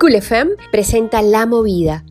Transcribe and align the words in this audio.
Cool 0.00 0.14
FM 0.14 0.52
presenta 0.70 1.22
La 1.22 1.44
Movida. 1.44 2.04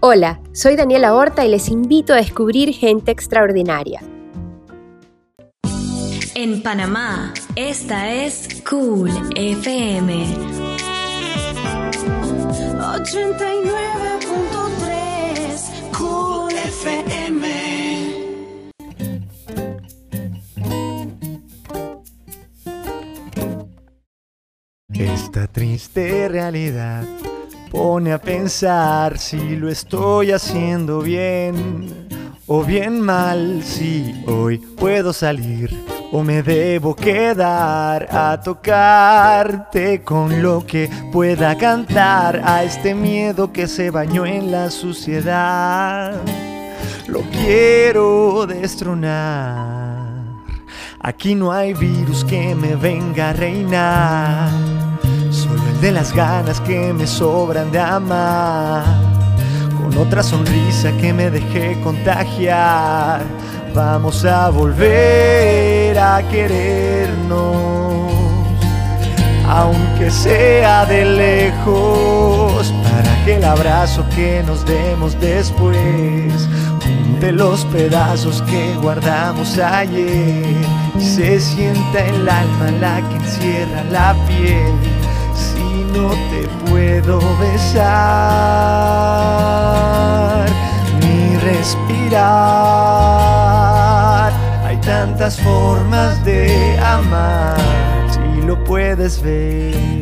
Hola, 0.00 0.40
soy 0.52 0.74
Daniela 0.74 1.14
Horta 1.14 1.46
y 1.46 1.48
les 1.48 1.68
invito 1.68 2.12
a 2.12 2.16
descubrir 2.16 2.74
gente 2.74 3.12
extraordinaria. 3.12 4.02
En 6.34 6.60
Panamá, 6.60 7.32
esta 7.54 8.12
es 8.12 8.60
Cool 8.68 9.12
FM. 9.36 10.26
89.3 12.80 14.09
Esta 25.00 25.46
triste 25.46 26.28
realidad 26.28 27.04
pone 27.70 28.12
a 28.12 28.18
pensar 28.20 29.16
si 29.16 29.56
lo 29.56 29.70
estoy 29.70 30.30
haciendo 30.30 31.00
bien 31.00 32.06
o 32.46 32.62
bien 32.62 33.00
mal, 33.00 33.62
si 33.64 34.22
hoy 34.26 34.58
puedo 34.58 35.14
salir 35.14 35.74
o 36.12 36.22
me 36.22 36.42
debo 36.42 36.94
quedar 36.94 38.08
a 38.10 38.38
tocarte 38.44 40.02
con 40.02 40.42
lo 40.42 40.66
que 40.66 40.90
pueda 41.10 41.56
cantar 41.56 42.42
a 42.44 42.62
este 42.62 42.94
miedo 42.94 43.50
que 43.54 43.68
se 43.68 43.90
bañó 43.90 44.26
en 44.26 44.52
la 44.52 44.70
suciedad. 44.70 46.20
Lo 47.08 47.22
quiero 47.30 48.46
destronar. 48.46 50.10
Aquí 51.02 51.34
no 51.34 51.50
hay 51.50 51.72
virus 51.72 52.22
que 52.26 52.54
me 52.54 52.76
venga 52.76 53.30
a 53.30 53.32
reinar, 53.32 54.50
de 55.80 55.92
las 55.92 56.12
ganas 56.12 56.60
que 56.60 56.92
me 56.92 57.06
sobran 57.06 57.70
de 57.72 57.78
amar. 57.78 58.84
Con 59.78 59.96
otra 59.96 60.22
sonrisa 60.22 60.92
que 61.00 61.12
me 61.12 61.30
dejé 61.30 61.80
contagiar, 61.82 63.22
vamos 63.74 64.24
a 64.26 64.50
volver 64.50 65.98
a 65.98 66.22
querernos, 66.28 68.12
aunque 69.48 70.10
sea 70.10 70.84
de 70.84 71.04
lejos, 71.04 72.74
para 72.82 73.24
que 73.24 73.36
el 73.36 73.44
abrazo 73.44 74.04
que 74.14 74.42
nos 74.46 74.66
demos 74.66 75.18
después 75.18 76.48
de 77.20 77.32
los 77.32 77.64
pedazos 77.66 78.42
que 78.42 78.74
guardamos 78.82 79.58
ayer 79.58 80.56
y 80.98 81.04
se 81.04 81.40
sienta 81.40 82.04
el 82.04 82.28
alma 82.28 82.70
la 82.80 83.08
que 83.08 83.16
encierra 83.16 83.84
la 83.90 84.14
piel 84.26 84.99
no 85.92 86.10
te 86.30 86.48
puedo 86.68 87.20
besar 87.38 87.90
ni 91.00 91.36
respirar 91.36 92.70
hay 94.64 94.76
tantas 94.78 95.38
formas 95.40 96.24
de 96.24 96.78
amar 96.78 97.56
si 98.10 98.42
lo 98.46 98.62
puedes 98.64 99.20
ver. 99.22 100.00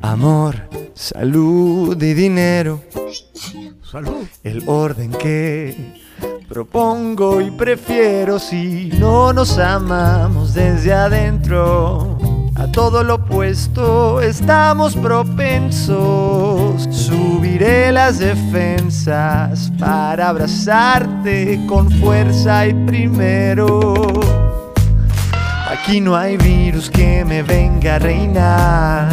Amor, 0.00 0.68
salud 0.94 2.00
y 2.00 2.14
dinero. 2.14 2.80
Salud. 3.82 4.26
El 4.42 4.68
orden 4.68 5.10
que 5.10 6.03
propongo 6.54 7.40
y 7.40 7.50
prefiero 7.50 8.38
si 8.38 8.88
no 9.00 9.32
nos 9.32 9.58
amamos 9.58 10.54
desde 10.54 10.92
adentro. 10.92 12.16
A 12.54 12.70
todo 12.70 13.02
lo 13.02 13.16
opuesto 13.16 14.20
estamos 14.20 14.94
propensos. 14.94 16.86
Subiré 16.92 17.90
las 17.90 18.20
defensas 18.20 19.72
para 19.80 20.28
abrazarte 20.28 21.60
con 21.66 21.90
fuerza 21.90 22.68
y 22.68 22.74
primero. 22.86 23.94
Aquí 25.68 26.00
no 26.00 26.14
hay 26.14 26.36
virus 26.36 26.88
que 26.88 27.24
me 27.24 27.42
venga 27.42 27.96
a 27.96 27.98
reinar, 27.98 29.08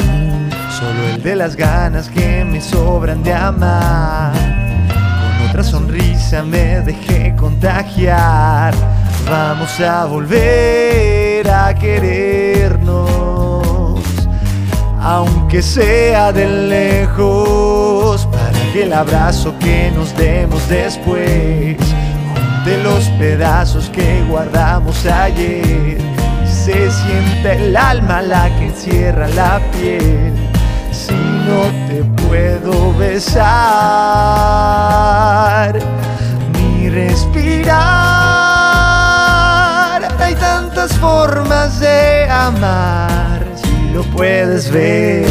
solo 0.80 1.16
el 1.16 1.24
de 1.24 1.36
las 1.36 1.56
ganas 1.56 2.08
que 2.08 2.46
me 2.46 2.62
sobran 2.62 3.24
de 3.24 3.34
amar. 3.34 4.32
Con 4.88 5.50
otra 5.50 5.64
sonrisa 5.64 6.11
me 6.32 6.80
dejé 6.80 7.36
contagiar, 7.36 8.74
vamos 9.30 9.82
a 9.82 10.06
volver 10.06 11.50
a 11.50 11.76
querernos, 11.76 12.96
aunque 15.02 15.62
sea 15.62 16.32
de 16.32 16.48
lejos, 16.48 18.26
para 18.28 18.72
que 18.72 18.84
el 18.84 18.94
abrazo 18.94 19.54
que 19.60 19.92
nos 19.92 20.16
demos 20.16 20.70
después, 20.70 21.78
de 22.64 22.78
los 22.82 23.04
pedazos 23.20 23.90
que 23.90 24.24
guardamos 24.30 25.06
ayer 25.06 25.98
se 26.46 26.90
siente 26.92 27.56
el 27.56 27.76
alma 27.76 28.22
la 28.22 28.48
que 28.58 28.68
encierra 28.68 29.28
la 29.30 29.60
piel. 29.74 30.32
Si 30.92 31.12
no 31.14 31.64
te 31.88 32.04
puedo 32.24 32.94
besar 32.98 33.42
respirar, 36.92 37.72
hay 40.20 40.36
tantas 40.36 40.92
formas 40.98 41.80
de 41.80 42.30
amar. 42.30 43.46
Si 43.64 43.94
lo 43.94 44.04
puedes 44.04 44.70
ver. 44.72 45.26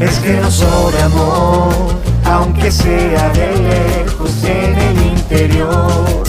Es 0.00 0.18
que 0.20 0.32
no 0.32 0.50
sobra 0.50 1.04
amor, 1.04 1.89
aunque 2.30 2.70
sea 2.70 3.28
de 3.30 3.56
lejos 3.56 4.44
en 4.44 4.78
el 4.78 5.06
interior 5.06 6.24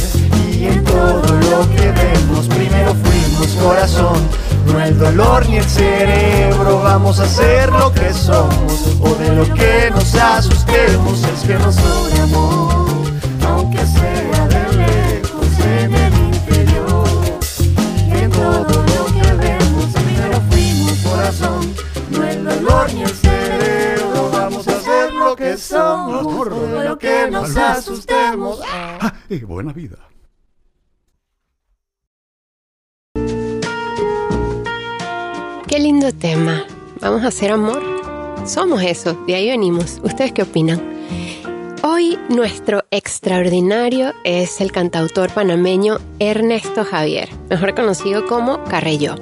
y 0.51 0.65
en 0.65 0.83
todo 0.83 1.21
lo 1.21 1.69
que 1.75 1.91
vemos. 1.91 2.47
Primero 2.47 2.95
fuimos 2.95 3.47
corazón, 3.63 4.19
no 4.65 4.79
el 4.81 4.97
dolor 4.97 5.47
ni 5.47 5.57
el 5.57 5.65
cerebro. 5.65 6.81
Vamos 6.83 7.19
a 7.19 7.27
ser 7.27 7.71
lo 7.71 7.91
que 7.93 8.13
somos 8.13 8.97
o 8.99 9.15
de 9.15 9.35
lo 9.35 9.43
que 9.53 9.91
nos 9.91 10.15
asustemos. 10.15 11.23
Es 11.23 11.41
que 11.47 11.55
no 11.55 11.71
sobra 11.71 12.23
amor, 12.23 12.80
que 27.25 27.31
nos 27.31 27.57
asustemos. 27.57 28.59
Ah, 28.65 29.13
y 29.29 29.39
buena 29.39 29.73
vida. 29.73 29.97
Qué 35.67 35.79
lindo 35.79 36.11
tema. 36.11 36.65
¿Vamos 36.99 37.23
a 37.23 37.27
hacer 37.27 37.51
amor? 37.51 37.81
Somos 38.45 38.81
eso, 38.83 39.13
de 39.25 39.35
ahí 39.35 39.49
venimos. 39.49 40.01
¿Ustedes 40.03 40.31
qué 40.33 40.43
opinan? 40.43 40.81
Hoy 41.83 42.19
nuestro 42.29 42.83
extraordinario 42.91 44.13
es 44.23 44.61
el 44.61 44.71
cantautor 44.71 45.33
panameño 45.33 45.97
Ernesto 46.19 46.83
Javier, 46.83 47.29
mejor 47.49 47.73
conocido 47.73 48.27
como 48.27 48.63
Carreyó. 48.65 49.15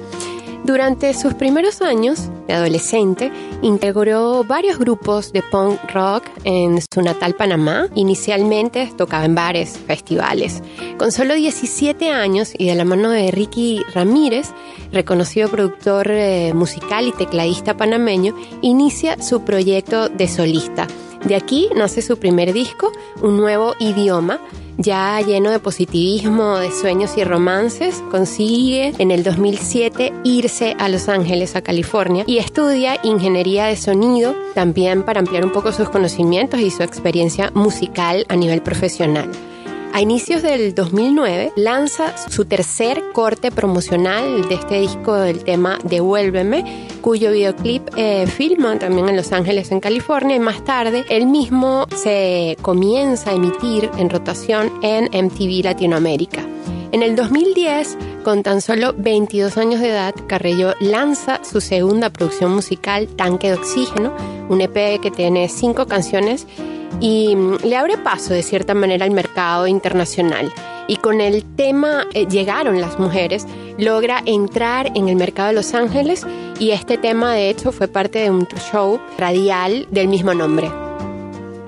Durante 0.63 1.13
sus 1.13 1.33
primeros 1.33 1.81
años 1.81 2.29
de 2.47 2.53
adolescente, 2.53 3.31
integró 3.61 4.43
varios 4.43 4.77
grupos 4.77 5.31
de 5.31 5.41
punk 5.41 5.79
rock 5.93 6.23
en 6.43 6.79
su 6.93 7.01
natal 7.01 7.33
Panamá. 7.33 7.87
Inicialmente 7.95 8.91
tocaba 8.97 9.25
en 9.25 9.35
bares, 9.35 9.79
festivales. 9.87 10.61
Con 10.97 11.11
solo 11.11 11.33
17 11.33 12.11
años 12.11 12.53
y 12.57 12.67
de 12.67 12.75
la 12.75 12.85
mano 12.85 13.09
de 13.09 13.31
Ricky 13.31 13.81
Ramírez, 13.93 14.49
reconocido 14.91 15.49
productor 15.49 16.11
eh, 16.11 16.53
musical 16.53 17.07
y 17.07 17.13
tecladista 17.13 17.77
panameño, 17.77 18.35
inicia 18.61 19.21
su 19.21 19.41
proyecto 19.41 20.09
de 20.09 20.27
solista. 20.27 20.87
De 21.25 21.35
aquí 21.35 21.69
nace 21.75 22.01
su 22.01 22.17
primer 22.17 22.53
disco, 22.53 22.91
Un 23.21 23.37
Nuevo 23.37 23.75
Idioma, 23.79 24.39
ya 24.77 25.19
lleno 25.19 25.51
de 25.51 25.59
positivismo, 25.59 26.57
de 26.57 26.71
sueños 26.71 27.17
y 27.17 27.25
romances, 27.25 28.01
consigue 28.09 28.93
en 28.97 29.11
el 29.11 29.23
2007 29.23 30.13
irse 30.23 30.77
a 30.79 30.87
Los 30.87 31.09
Ángeles, 31.09 31.57
a 31.57 31.61
California, 31.61 32.23
y 32.25 32.37
estudia 32.37 32.97
ingeniería 33.03 33.65
de 33.65 33.75
sonido, 33.75 34.33
también 34.55 35.03
para 35.03 35.19
ampliar 35.19 35.43
un 35.43 35.51
poco 35.51 35.73
sus 35.73 35.89
conocimientos 35.89 36.61
y 36.61 36.71
su 36.71 36.83
experiencia 36.83 37.51
musical 37.53 38.25
a 38.29 38.37
nivel 38.37 38.61
profesional. 38.61 39.29
A 39.99 40.01
inicios 40.01 40.41
del 40.43 40.73
2009 40.75 41.51
lanza 41.57 42.15
su 42.29 42.45
tercer 42.45 43.03
corte 43.11 43.51
promocional 43.51 44.47
de 44.47 44.55
este 44.55 44.79
disco 44.79 45.15
del 45.15 45.43
tema 45.43 45.77
Devuélveme, 45.83 46.87
cuyo 47.01 47.33
videoclip 47.33 47.85
eh, 47.97 48.25
filma 48.25 48.79
también 48.79 49.09
en 49.09 49.17
Los 49.17 49.33
Ángeles, 49.33 49.73
en 49.73 49.81
California, 49.81 50.37
y 50.37 50.39
más 50.39 50.63
tarde 50.63 51.03
él 51.09 51.25
mismo 51.25 51.85
se 51.93 52.55
comienza 52.61 53.31
a 53.31 53.33
emitir 53.33 53.91
en 53.97 54.09
rotación 54.09 54.71
en 54.83 55.09
MTV 55.25 55.65
Latinoamérica. 55.65 56.45
En 56.93 57.03
el 57.03 57.17
2010, 57.17 57.97
con 58.23 58.41
tan 58.41 58.61
solo 58.61 58.93
22 58.97 59.57
años 59.57 59.81
de 59.81 59.89
edad, 59.89 60.15
Carrello 60.27 60.75
lanza 60.79 61.43
su 61.43 61.59
segunda 61.59 62.09
producción 62.09 62.53
musical, 62.55 63.09
Tanque 63.17 63.47
de 63.49 63.55
Oxígeno, 63.55 64.15
un 64.47 64.61
EP 64.61 65.01
que 65.01 65.11
tiene 65.11 65.49
cinco 65.49 65.87
canciones 65.87 66.47
y 66.99 67.35
mm, 67.35 67.57
le 67.63 67.77
abre 67.77 67.97
paso 67.97 68.33
de 68.33 68.43
cierta 68.43 68.73
manera 68.73 69.05
al 69.05 69.11
mercado 69.11 69.67
internacional. 69.67 70.51
Y 70.87 70.97
con 70.97 71.21
el 71.21 71.43
tema 71.43 72.07
eh, 72.13 72.25
Llegaron 72.27 72.81
las 72.81 72.97
mujeres, 72.99 73.45
logra 73.77 74.23
entrar 74.25 74.91
en 74.95 75.07
el 75.07 75.15
mercado 75.15 75.49
de 75.49 75.55
Los 75.55 75.73
Ángeles 75.73 76.25
y 76.59 76.71
este 76.71 76.97
tema 76.97 77.33
de 77.33 77.49
hecho 77.49 77.71
fue 77.71 77.87
parte 77.87 78.19
de 78.19 78.31
un 78.31 78.47
show 78.71 78.99
radial 79.17 79.87
del 79.91 80.07
mismo 80.07 80.33
nombre. 80.33 80.88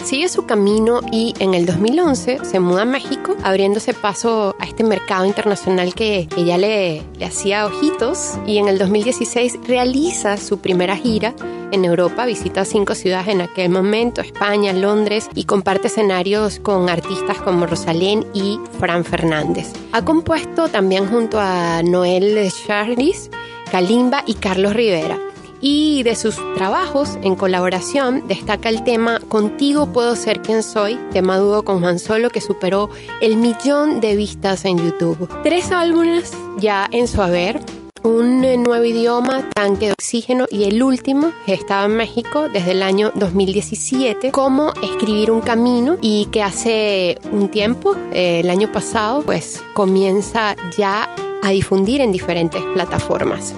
Sigue 0.03 0.27
su 0.29 0.45
camino 0.45 0.99
y 1.11 1.33
en 1.39 1.53
el 1.53 1.65
2011 1.65 2.39
se 2.43 2.59
muda 2.59 2.81
a 2.81 2.85
México, 2.85 3.35
abriéndose 3.43 3.93
paso 3.93 4.55
a 4.59 4.65
este 4.65 4.83
mercado 4.83 5.25
internacional 5.25 5.93
que, 5.93 6.27
ya 6.35 6.57
le, 6.57 7.03
le 7.17 7.25
hacía 7.25 7.65
ojitos. 7.65 8.37
Y 8.45 8.57
en 8.57 8.67
el 8.67 8.77
2016 8.77 9.59
realiza 9.67 10.37
su 10.37 10.59
primera 10.59 10.97
gira 10.97 11.33
en 11.71 11.85
Europa, 11.85 12.25
visita 12.25 12.65
cinco 12.65 12.95
ciudades 12.95 13.29
en 13.29 13.41
aquel 13.41 13.69
momento, 13.69 14.21
España, 14.21 14.73
Londres, 14.73 15.29
y 15.35 15.45
comparte 15.45 15.87
escenarios 15.87 16.59
con 16.59 16.89
artistas 16.89 17.37
como 17.37 17.65
Rosalén 17.65 18.25
y 18.33 18.59
Fran 18.79 19.05
Fernández. 19.05 19.71
Ha 19.93 20.03
compuesto 20.03 20.67
también 20.67 21.07
junto 21.07 21.39
a 21.39 21.81
Noel 21.83 22.51
Charlis, 22.67 23.29
Kalimba 23.71 24.23
y 24.25 24.33
Carlos 24.33 24.73
Rivera 24.73 25.30
y 25.61 26.03
de 26.03 26.15
sus 26.15 26.35
trabajos 26.55 27.17
en 27.23 27.35
colaboración 27.35 28.27
destaca 28.27 28.69
el 28.69 28.83
tema 28.83 29.19
Contigo 29.29 29.93
puedo 29.93 30.15
ser 30.15 30.41
quien 30.41 30.63
soy, 30.63 30.99
tema 31.11 31.37
dúo 31.37 31.63
con 31.63 31.79
Juan 31.79 31.99
Solo 31.99 32.29
que 32.29 32.41
superó 32.41 32.89
el 33.21 33.37
millón 33.37 34.01
de 34.01 34.15
vistas 34.15 34.65
en 34.65 34.77
YouTube. 34.77 35.29
Tres 35.43 35.71
álbumes 35.71 36.33
ya 36.57 36.87
en 36.91 37.07
su 37.07 37.21
haber, 37.21 37.59
un 38.03 38.41
nuevo 38.63 38.83
idioma, 38.83 39.49
tanque 39.53 39.87
de 39.87 39.91
oxígeno 39.93 40.47
y 40.49 40.63
el 40.63 40.81
último 40.81 41.31
estaba 41.45 41.85
en 41.85 41.95
México 41.95 42.49
desde 42.49 42.71
el 42.71 42.83
año 42.83 43.11
2017, 43.15 44.31
cómo 44.31 44.73
escribir 44.81 45.31
un 45.31 45.41
camino 45.41 45.97
y 46.01 46.25
que 46.31 46.41
hace 46.41 47.19
un 47.31 47.49
tiempo, 47.49 47.95
eh, 48.11 48.39
el 48.39 48.49
año 48.49 48.71
pasado, 48.71 49.21
pues 49.21 49.63
comienza 49.73 50.55
ya 50.77 51.13
a 51.43 51.49
difundir 51.49 52.01
en 52.01 52.11
diferentes 52.11 52.61
plataformas. 52.73 53.53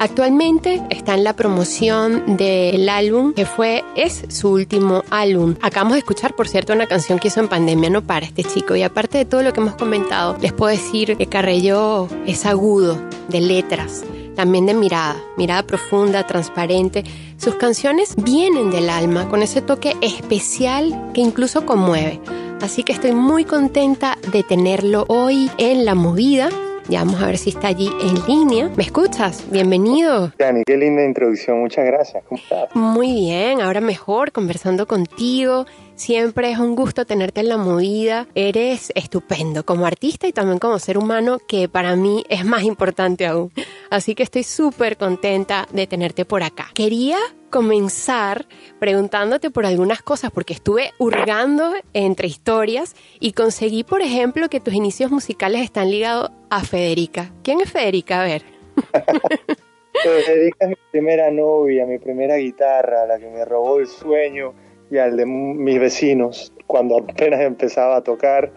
Actualmente 0.00 0.80
está 0.90 1.14
en 1.14 1.24
la 1.24 1.34
promoción 1.34 2.36
del 2.36 2.88
álbum 2.88 3.32
que 3.34 3.46
fue, 3.46 3.82
es 3.96 4.22
su 4.28 4.50
último 4.50 5.02
álbum. 5.10 5.56
Acabamos 5.60 5.94
de 5.94 5.98
escuchar, 5.98 6.36
por 6.36 6.46
cierto, 6.46 6.72
una 6.72 6.86
canción 6.86 7.18
que 7.18 7.28
hizo 7.28 7.40
en 7.40 7.48
pandemia, 7.48 7.90
no 7.90 8.02
para 8.02 8.24
este 8.24 8.44
chico. 8.44 8.76
Y 8.76 8.84
aparte 8.84 9.18
de 9.18 9.24
todo 9.24 9.42
lo 9.42 9.52
que 9.52 9.60
hemos 9.60 9.74
comentado, 9.74 10.36
les 10.40 10.52
puedo 10.52 10.70
decir 10.70 11.16
que 11.16 11.26
Carrello 11.26 12.06
es 12.26 12.46
agudo 12.46 12.96
de 13.28 13.40
letras, 13.40 14.04
también 14.36 14.66
de 14.66 14.74
mirada, 14.74 15.16
mirada 15.36 15.64
profunda, 15.64 16.24
transparente. 16.24 17.02
Sus 17.36 17.56
canciones 17.56 18.14
vienen 18.16 18.70
del 18.70 18.90
alma, 18.90 19.28
con 19.28 19.42
ese 19.42 19.62
toque 19.62 19.96
especial 20.00 21.10
que 21.12 21.22
incluso 21.22 21.66
conmueve. 21.66 22.20
Así 22.60 22.84
que 22.84 22.92
estoy 22.92 23.12
muy 23.12 23.44
contenta 23.44 24.16
de 24.30 24.44
tenerlo 24.44 25.06
hoy 25.08 25.50
en 25.58 25.84
la 25.84 25.96
movida 25.96 26.50
ya 26.88 27.04
vamos 27.04 27.22
a 27.22 27.26
ver 27.26 27.38
si 27.38 27.50
está 27.50 27.68
allí 27.68 27.90
en 28.00 28.14
línea. 28.26 28.70
¿Me 28.76 28.82
escuchas? 28.82 29.44
Bienvenido. 29.50 30.32
Dani, 30.38 30.62
qué 30.66 30.76
linda 30.76 31.04
introducción. 31.04 31.60
Muchas 31.60 31.84
gracias. 31.84 32.24
¿Cómo 32.26 32.40
estás? 32.40 32.74
Muy 32.74 33.12
bien, 33.12 33.60
ahora 33.60 33.80
mejor 33.80 34.32
conversando 34.32 34.86
contigo. 34.86 35.66
Siempre 35.98 36.52
es 36.52 36.60
un 36.60 36.76
gusto 36.76 37.04
tenerte 37.06 37.40
en 37.40 37.48
la 37.48 37.56
movida. 37.56 38.28
Eres 38.36 38.92
estupendo 38.94 39.64
como 39.64 39.84
artista 39.84 40.28
y 40.28 40.32
también 40.32 40.60
como 40.60 40.78
ser 40.78 40.96
humano, 40.96 41.40
que 41.40 41.68
para 41.68 41.96
mí 41.96 42.24
es 42.28 42.44
más 42.44 42.62
importante 42.62 43.26
aún. 43.26 43.50
Así 43.90 44.14
que 44.14 44.22
estoy 44.22 44.44
súper 44.44 44.96
contenta 44.96 45.66
de 45.72 45.88
tenerte 45.88 46.24
por 46.24 46.44
acá. 46.44 46.68
Quería 46.72 47.16
comenzar 47.50 48.46
preguntándote 48.78 49.50
por 49.50 49.66
algunas 49.66 50.00
cosas, 50.00 50.30
porque 50.30 50.54
estuve 50.54 50.92
hurgando 50.98 51.74
entre 51.92 52.28
historias 52.28 52.94
y 53.18 53.32
conseguí, 53.32 53.82
por 53.82 54.00
ejemplo, 54.00 54.48
que 54.48 54.60
tus 54.60 54.74
inicios 54.74 55.10
musicales 55.10 55.62
están 55.62 55.90
ligados 55.90 56.30
a 56.48 56.62
Federica. 56.62 57.32
¿Quién 57.42 57.60
es 57.60 57.72
Federica? 57.72 58.22
A 58.22 58.24
ver. 58.24 58.42
Federica 60.04 60.58
es 60.60 60.68
mi 60.68 60.76
primera 60.92 61.28
novia, 61.32 61.86
mi 61.86 61.98
primera 61.98 62.36
guitarra, 62.36 63.04
la 63.04 63.18
que 63.18 63.28
me 63.28 63.44
robó 63.44 63.80
el 63.80 63.88
sueño 63.88 64.54
y 64.90 64.98
al 64.98 65.16
de 65.16 65.26
mis 65.26 65.78
vecinos 65.78 66.52
cuando 66.66 66.98
apenas 66.98 67.40
empezaba 67.40 67.96
a 67.96 68.02
tocar 68.02 68.50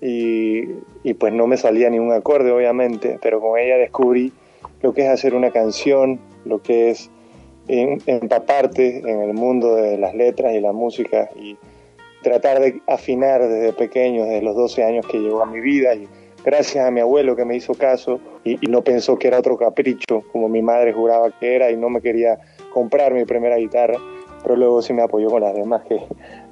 y, 0.00 0.62
y 1.02 1.14
pues 1.14 1.32
no 1.32 1.46
me 1.46 1.56
salía 1.56 1.88
ni 1.90 1.98
un 1.98 2.12
acorde, 2.12 2.50
obviamente, 2.50 3.18
pero 3.22 3.40
con 3.40 3.58
ella 3.58 3.76
descubrí 3.76 4.32
lo 4.82 4.92
que 4.92 5.02
es 5.02 5.08
hacer 5.08 5.34
una 5.34 5.50
canción, 5.50 6.20
lo 6.44 6.62
que 6.62 6.90
es 6.90 7.10
empaparte 7.68 8.98
en 8.98 9.22
el 9.22 9.34
mundo 9.34 9.74
de 9.74 9.98
las 9.98 10.14
letras 10.14 10.54
y 10.54 10.60
la 10.60 10.72
música 10.72 11.30
y 11.34 11.56
tratar 12.22 12.60
de 12.60 12.80
afinar 12.86 13.46
desde 13.48 13.72
pequeño, 13.72 14.24
desde 14.24 14.42
los 14.42 14.56
12 14.56 14.84
años 14.84 15.06
que 15.06 15.18
llegó 15.18 15.42
a 15.42 15.46
mi 15.46 15.60
vida 15.60 15.94
y 15.94 16.08
gracias 16.44 16.86
a 16.86 16.90
mi 16.90 17.00
abuelo 17.00 17.34
que 17.34 17.44
me 17.44 17.56
hizo 17.56 17.74
caso 17.74 18.20
y, 18.44 18.56
no 18.68 18.82
pensó 18.82 19.18
que 19.18 19.28
era 19.28 19.38
otro 19.38 19.56
capricho 19.56 20.22
como 20.32 20.48
mi 20.48 20.62
madre 20.62 20.92
juraba 20.92 21.30
que 21.38 21.56
era 21.56 21.70
y 21.70 21.76
no 21.76 21.90
me 21.90 22.00
quería 22.00 22.38
comprar 22.72 23.12
mi 23.12 23.24
primera 23.24 23.56
guitarra, 23.56 23.98
pero 24.46 24.54
luego 24.54 24.80
sí 24.80 24.92
me 24.92 25.02
apoyó 25.02 25.28
con 25.28 25.42
las 25.42 25.56
demás 25.56 25.82
que, 25.88 26.06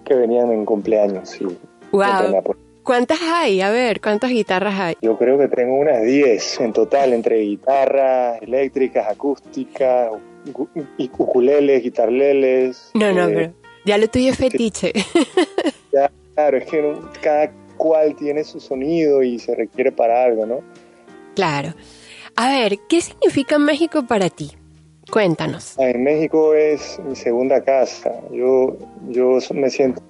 que 0.05 0.14
venían 0.14 0.50
en 0.50 0.64
cumpleaños. 0.64 1.41
Y 1.41 1.44
wow. 1.93 2.43
¿Cuántas 2.82 3.23
hay? 3.23 3.61
A 3.61 3.70
ver, 3.70 4.00
¿cuántas 4.00 4.31
guitarras 4.31 4.75
hay? 4.81 4.96
Yo 5.00 5.17
creo 5.17 5.38
que 5.38 5.46
tengo 5.46 5.76
unas 5.76 6.02
10 6.02 6.61
en 6.62 6.73
total, 6.73 7.12
entre 7.12 7.38
guitarras 7.38 8.43
eléctricas, 8.43 9.06
acústicas, 9.08 10.11
ukuleles, 10.99 11.85
guitarleles. 11.85 12.91
No, 12.94 13.12
no, 13.12 13.29
eh, 13.29 13.32
pero 13.32 13.52
ya 13.85 13.97
lo 13.97 14.08
tuyo 14.08 14.31
es 14.31 14.38
fetiche. 14.38 14.93
Ya, 15.93 16.11
claro, 16.35 16.56
es 16.56 16.67
que 16.67 16.94
cada 17.23 17.52
cual 17.76 18.17
tiene 18.17 18.43
su 18.43 18.58
sonido 18.58 19.23
y 19.23 19.38
se 19.38 19.55
requiere 19.55 19.93
para 19.93 20.25
algo, 20.25 20.44
¿no? 20.44 20.58
Claro. 21.37 21.75
A 22.35 22.49
ver, 22.49 22.80
¿qué 22.88 23.00
significa 23.00 23.61
México 23.61 24.04
para 24.04 24.28
ti? 24.28 24.50
Cuéntanos. 25.14 25.78
En 25.78 26.02
México 26.02 26.54
es 26.54 26.99
mi 27.06 27.14
segunda 27.14 27.62
casa. 27.62 28.21
Yo, 28.33 28.76
yo 29.11 29.38
me 29.54 29.71
siento 29.71 30.02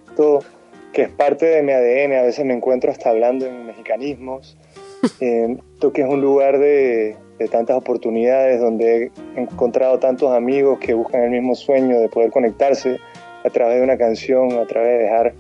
que 0.95 1.03
es 1.03 1.09
parte 1.11 1.45
de 1.45 1.63
mi 1.63 1.73
ADN. 1.73 2.21
A 2.21 2.23
veces 2.23 2.47
me 2.47 2.55
encuentro 2.55 2.91
hasta 2.91 3.11
hablando 3.11 3.45
en 3.45 3.67
mexicanismos. 3.67 4.57
eh, 5.21 5.59
que 5.93 6.01
es 6.01 6.09
un 6.09 6.23
lugar 6.23 6.59
de, 6.59 7.17
de 7.39 7.49
tantas 7.49 7.77
oportunidades, 7.77 8.63
donde 8.63 9.11
he 9.37 9.41
encontrado 9.43 9.99
tantos 9.99 10.33
amigos 10.33 10.79
que 10.79 10.95
buscan 10.95 11.25
el 11.25 11.33
mismo 11.33 11.55
sueño 11.55 12.01
de 12.01 12.09
poder 12.09 12.31
conectarse 12.31 12.99
a 13.45 13.51
través 13.51 13.81
de 13.81 13.83
una 13.83 13.99
canción, 13.99 14.53
a 14.53 14.65
través 14.65 14.89
de 14.89 15.05
dejar 15.05 15.35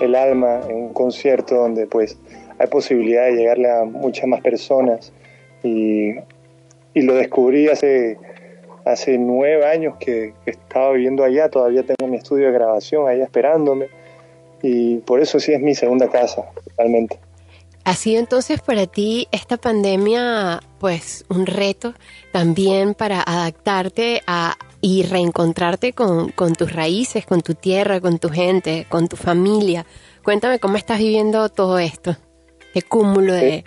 el 0.00 0.16
alma 0.16 0.60
en 0.68 0.74
un 0.74 0.92
concierto 0.92 1.54
donde 1.54 1.86
pues 1.86 2.18
hay 2.58 2.66
posibilidad 2.66 3.26
de 3.26 3.36
llegarle 3.36 3.70
a 3.70 3.84
muchas 3.84 4.26
más 4.26 4.40
personas 4.40 5.12
y, 5.62 6.16
y 6.94 7.02
lo 7.02 7.14
descubrí 7.14 7.68
hace, 7.68 8.18
hace 8.84 9.18
nueve 9.18 9.66
años 9.66 9.96
que, 9.98 10.34
que, 10.44 10.50
estaba 10.52 10.92
viviendo 10.92 11.24
allá, 11.24 11.48
todavía 11.48 11.82
tengo 11.82 12.10
mi 12.10 12.16
estudio 12.16 12.46
de 12.46 12.52
grabación 12.52 13.08
allá 13.08 13.24
esperándome 13.24 13.88
y 14.62 14.96
por 14.98 15.20
eso 15.20 15.40
sí 15.40 15.52
es 15.52 15.60
mi 15.60 15.74
segunda 15.74 16.08
casa, 16.08 16.44
totalmente. 16.64 17.18
¿Ha 17.84 17.94
sido 17.94 18.18
entonces 18.18 18.62
para 18.62 18.86
ti 18.86 19.28
esta 19.30 19.58
pandemia 19.58 20.60
pues 20.78 21.26
un 21.28 21.44
reto 21.44 21.92
también 22.32 22.94
para 22.94 23.20
adaptarte 23.20 24.22
a 24.26 24.56
y 24.80 25.02
reencontrarte 25.02 25.92
con, 25.92 26.32
tus 26.56 26.72
raíces, 26.72 27.26
con 27.26 27.42
tu 27.42 27.54
tierra, 27.54 28.00
con 28.00 28.18
tu 28.18 28.30
gente, 28.30 28.86
con 28.88 29.08
tu 29.08 29.16
familia? 29.16 29.84
Cuéntame 30.22 30.58
cómo 30.58 30.78
estás 30.78 30.98
viviendo 30.98 31.50
todo 31.50 31.78
esto, 31.78 32.16
de 32.74 32.82
cúmulo 32.82 33.34
de, 33.34 33.64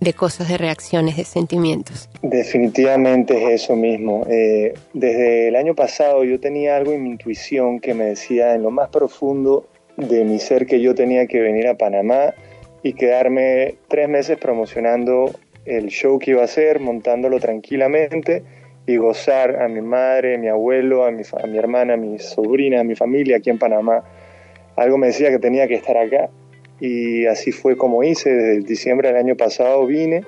de 0.00 0.12
cosas, 0.12 0.48
de 0.48 0.58
reacciones, 0.58 1.16
de 1.16 1.24
sentimientos. 1.24 2.08
Definitivamente 2.22 3.36
es 3.36 3.62
eso 3.62 3.76
mismo. 3.76 4.24
Eh, 4.28 4.74
desde 4.92 5.48
el 5.48 5.56
año 5.56 5.74
pasado 5.74 6.24
yo 6.24 6.38
tenía 6.38 6.76
algo 6.76 6.92
en 6.92 7.02
mi 7.02 7.10
intuición 7.10 7.80
que 7.80 7.94
me 7.94 8.04
decía 8.04 8.54
en 8.54 8.62
lo 8.62 8.70
más 8.70 8.88
profundo 8.90 9.66
de 9.96 10.24
mi 10.24 10.38
ser 10.38 10.66
que 10.66 10.80
yo 10.80 10.94
tenía 10.94 11.26
que 11.26 11.40
venir 11.40 11.66
a 11.66 11.74
Panamá 11.74 12.34
y 12.82 12.92
quedarme 12.92 13.74
tres 13.88 14.08
meses 14.08 14.38
promocionando 14.38 15.32
el 15.64 15.88
show 15.88 16.18
que 16.18 16.30
iba 16.30 16.42
a 16.42 16.44
hacer, 16.44 16.80
montándolo 16.80 17.40
tranquilamente 17.40 18.44
y 18.86 18.96
gozar 18.96 19.60
a 19.60 19.68
mi 19.68 19.80
madre, 19.80 20.36
a 20.36 20.38
mi 20.38 20.48
abuelo, 20.48 21.04
a 21.04 21.10
mi, 21.10 21.22
a 21.42 21.46
mi 21.46 21.58
hermana, 21.58 21.94
a 21.94 21.96
mi 21.96 22.18
sobrina, 22.18 22.80
a 22.80 22.84
mi 22.84 22.94
familia 22.94 23.38
aquí 23.38 23.50
en 23.50 23.58
Panamá. 23.58 24.04
Algo 24.76 24.96
me 24.96 25.08
decía 25.08 25.30
que 25.30 25.38
tenía 25.38 25.66
que 25.66 25.74
estar 25.74 25.96
acá 25.96 26.30
y 26.80 27.26
así 27.26 27.52
fue 27.52 27.76
como 27.76 28.02
hice. 28.02 28.30
Desde 28.30 28.60
diciembre 28.60 29.08
del 29.08 29.16
año 29.16 29.36
pasado 29.36 29.86
vine 29.86 30.24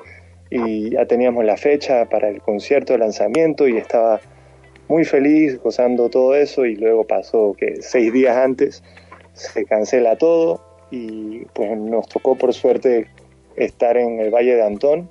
y 0.50 0.90
ya 0.90 1.06
teníamos 1.06 1.44
la 1.44 1.56
fecha 1.56 2.06
para 2.06 2.28
el 2.28 2.40
concierto 2.40 2.92
de 2.92 2.98
lanzamiento 2.98 3.68
y 3.68 3.76
estaba 3.76 4.20
muy 4.88 5.04
feliz 5.04 5.60
gozando 5.62 6.08
todo 6.08 6.34
eso 6.34 6.66
y 6.66 6.74
luego 6.74 7.04
pasó 7.04 7.54
que 7.56 7.80
seis 7.80 8.12
días 8.12 8.36
antes 8.36 8.82
se 9.32 9.64
cancela 9.64 10.16
todo 10.16 10.60
y 10.90 11.44
pues 11.54 11.78
nos 11.78 12.08
tocó 12.08 12.34
por 12.34 12.52
suerte 12.52 13.06
estar 13.54 13.96
en 13.96 14.18
el 14.18 14.30
Valle 14.30 14.56
de 14.56 14.62
Antón, 14.62 15.08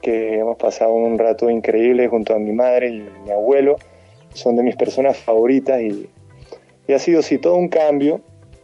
que 0.00 0.38
hemos 0.38 0.56
pasado 0.56 0.94
un 0.94 1.18
rato 1.18 1.50
increíble 1.50 2.08
junto 2.08 2.34
a 2.34 2.38
mi 2.38 2.52
madre 2.52 2.88
y 2.88 3.08
mi 3.24 3.30
abuelo, 3.30 3.76
son 4.32 4.56
de 4.56 4.62
mis 4.62 4.76
personas 4.76 5.18
favoritas 5.18 5.82
y, 5.82 6.08
y 6.88 6.92
ha 6.94 6.98
sido 6.98 7.20
sí 7.20 7.36
todo 7.36 7.56
un 7.56 7.68
cambio 7.68 8.22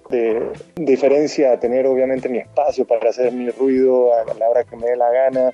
de 0.09 0.41
diferencia 0.77 1.53
a 1.53 1.61
tener 1.61 1.87
obviamente 1.87 2.29
mi 2.29 2.39
espacio 2.39 2.85
para 2.87 3.11
hacer 3.11 3.33
mi 3.33 3.51
ruido 3.51 4.13
a 4.15 4.35
la 4.35 4.49
hora 4.49 4.65
que 4.65 4.77
me 4.77 4.87
dé 4.87 4.97
la 4.97 5.11
gana 5.11 5.53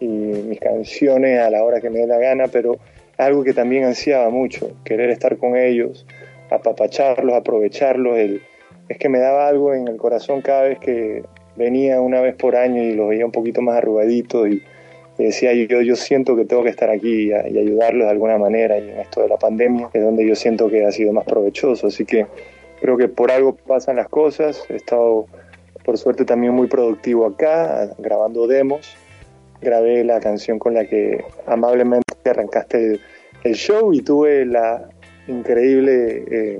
y 0.00 0.06
mis 0.06 0.58
canciones 0.58 1.40
a 1.40 1.50
la 1.50 1.62
hora 1.62 1.80
que 1.80 1.90
me 1.90 2.00
dé 2.00 2.06
la 2.06 2.18
gana, 2.18 2.48
pero 2.48 2.78
algo 3.18 3.44
que 3.44 3.54
también 3.54 3.84
ansiaba 3.84 4.30
mucho, 4.30 4.72
querer 4.84 5.10
estar 5.10 5.36
con 5.36 5.56
ellos, 5.56 6.06
apapacharlos, 6.50 7.34
aprovecharlos, 7.34 8.18
es 8.88 8.98
que 8.98 9.08
me 9.08 9.18
daba 9.18 9.48
algo 9.48 9.74
en 9.74 9.88
el 9.88 9.96
corazón 9.96 10.42
cada 10.42 10.62
vez 10.62 10.78
que 10.78 11.22
venía 11.56 12.00
una 12.00 12.20
vez 12.20 12.34
por 12.34 12.56
año 12.56 12.82
y 12.82 12.94
los 12.94 13.08
veía 13.08 13.24
un 13.24 13.32
poquito 13.32 13.62
más 13.62 13.76
arrugaditos 13.76 14.48
y, 14.48 14.62
decía 15.18 15.52
yo, 15.52 15.82
yo 15.82 15.94
siento 15.94 16.34
que 16.34 16.44
tengo 16.44 16.64
que 16.64 16.70
estar 16.70 16.90
aquí 16.90 17.28
y, 17.28 17.32
ayudarlos 17.32 18.06
de 18.06 18.10
alguna 18.10 18.38
manera 18.38 18.78
y 18.78 18.90
en 18.90 18.98
esto 18.98 19.22
de 19.22 19.28
la 19.28 19.36
pandemia 19.36 19.88
es 19.92 20.02
donde 20.02 20.26
yo 20.26 20.34
siento 20.34 20.68
que 20.68 20.84
ha 20.84 20.90
sido 20.90 21.12
más 21.12 21.24
provechoso, 21.24 21.86
así 21.86 22.04
que 22.04 22.26
creo 22.82 22.96
que 22.96 23.08
por 23.08 23.30
algo 23.30 23.54
pasan 23.54 23.96
las 23.96 24.08
cosas, 24.08 24.64
he 24.68 24.76
estado 24.76 25.26
por 25.84 25.96
suerte 25.96 26.24
también 26.24 26.52
muy 26.52 26.66
productivo 26.66 27.26
acá, 27.26 27.88
grabando 27.98 28.46
demos, 28.46 28.96
grabé 29.60 30.04
la 30.04 30.20
canción 30.20 30.58
con 30.58 30.74
la 30.74 30.84
que 30.84 31.24
amablemente 31.46 32.12
arrancaste 32.28 33.00
el, 33.44 33.54
show 33.54 33.94
y 33.94 34.02
tuve 34.02 34.44
la 34.44 34.88
increíble... 35.28 36.24
Eh, 36.30 36.58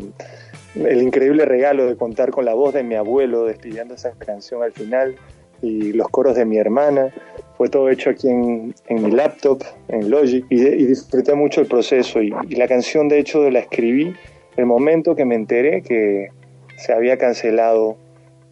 el 0.74 1.02
increíble 1.02 1.44
regalo 1.44 1.84
de 1.84 1.96
contar 1.96 2.30
con 2.30 2.46
la 2.46 2.54
voz 2.54 2.72
de 2.72 2.82
mi 2.82 2.94
abuelo 2.94 3.44
despidiendo 3.44 3.92
esa 3.92 4.12
canción 4.12 4.62
al 4.62 4.72
final 4.72 5.16
y 5.60 5.92
los 5.92 6.08
coros 6.08 6.34
de 6.34 6.46
mi 6.46 6.56
hermana. 6.56 7.12
Fue 7.58 7.68
todo 7.68 7.90
hecho 7.90 8.08
aquí 8.08 8.28
en, 8.28 8.74
mi 8.88 9.10
laptop, 9.10 9.62
en 9.88 10.08
Logic, 10.08 10.46
y, 10.48 10.56
disfruté 10.86 11.34
mucho 11.34 11.60
el 11.60 11.66
proceso. 11.66 12.22
Y, 12.22 12.30
la 12.56 12.66
canción, 12.66 13.08
de 13.08 13.18
hecho, 13.18 13.50
la 13.50 13.58
escribí 13.58 14.14
el 14.56 14.66
momento 14.66 15.14
que 15.14 15.24
me 15.24 15.34
enteré 15.34 15.82
que 15.82 16.28
se 16.76 16.92
había 16.92 17.16
cancelado 17.16 17.96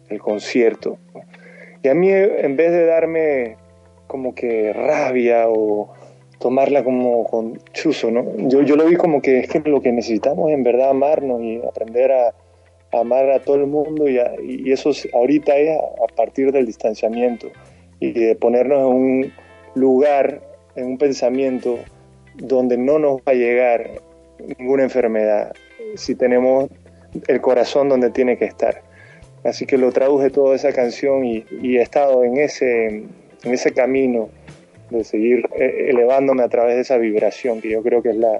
el 0.09 0.19
concierto. 0.19 0.97
Y 1.83 1.87
a 1.87 1.93
mí, 1.93 2.09
en 2.11 2.55
vez 2.55 2.71
de 2.71 2.85
darme 2.85 3.57
como 4.07 4.35
que 4.35 4.73
rabia 4.73 5.45
o 5.47 5.89
tomarla 6.39 6.83
como 6.83 7.23
con 7.25 7.59
chuzo, 7.71 8.11
¿no? 8.11 8.25
Yo, 8.49 8.61
yo 8.61 8.75
lo 8.75 8.85
vi 8.85 8.95
como 8.95 9.21
que 9.21 9.39
es 9.39 9.47
que 9.47 9.59
lo 9.59 9.81
que 9.81 9.91
necesitamos 9.91 10.49
es 10.49 10.55
en 10.55 10.63
verdad 10.63 10.89
amarnos 10.89 11.41
y 11.41 11.61
aprender 11.65 12.11
a, 12.11 12.33
amar 12.91 13.29
a 13.29 13.39
todo 13.39 13.55
el 13.55 13.67
mundo 13.67 14.09
y, 14.09 14.19
y 14.43 14.71
eso 14.71 14.91
ahorita 15.13 15.55
es 15.55 15.77
a, 15.79 16.15
partir 16.15 16.51
del 16.51 16.65
distanciamiento 16.65 17.47
y 17.99 18.11
de 18.11 18.35
ponernos 18.35 18.79
en 18.79 18.85
un 18.85 19.33
lugar, 19.75 20.41
en 20.75 20.87
un 20.87 20.97
pensamiento 20.97 21.77
donde 22.35 22.77
no 22.77 22.99
nos 22.99 23.17
va 23.17 23.31
a 23.31 23.33
llegar 23.33 23.91
ninguna 24.57 24.83
enfermedad 24.83 25.53
si 25.95 26.15
tenemos 26.15 26.69
el 27.27 27.41
corazón 27.41 27.89
donde 27.89 28.09
tiene 28.09 28.37
que 28.37 28.45
estar. 28.45 28.81
Así 29.43 29.65
que 29.65 29.77
lo 29.77 29.91
traduje 29.91 30.29
toda 30.29 30.55
esa 30.55 30.71
canción 30.71 31.25
y, 31.25 31.45
he 31.61 31.81
estado 31.81 32.23
en 32.23 32.37
ese, 32.37 32.87
en 32.87 33.53
ese 33.53 33.73
camino 33.73 34.29
de 34.89 35.03
seguir 35.03 35.47
eh, 35.57 35.87
elevándome 35.89 36.43
a 36.43 36.49
través 36.49 36.75
de 36.75 36.81
esa 36.81 36.97
vibración, 36.97 37.61
que 37.61 37.69
yo 37.69 37.81
creo 37.81 38.03
que 38.03 38.09
es 38.09 38.17
la, 38.17 38.39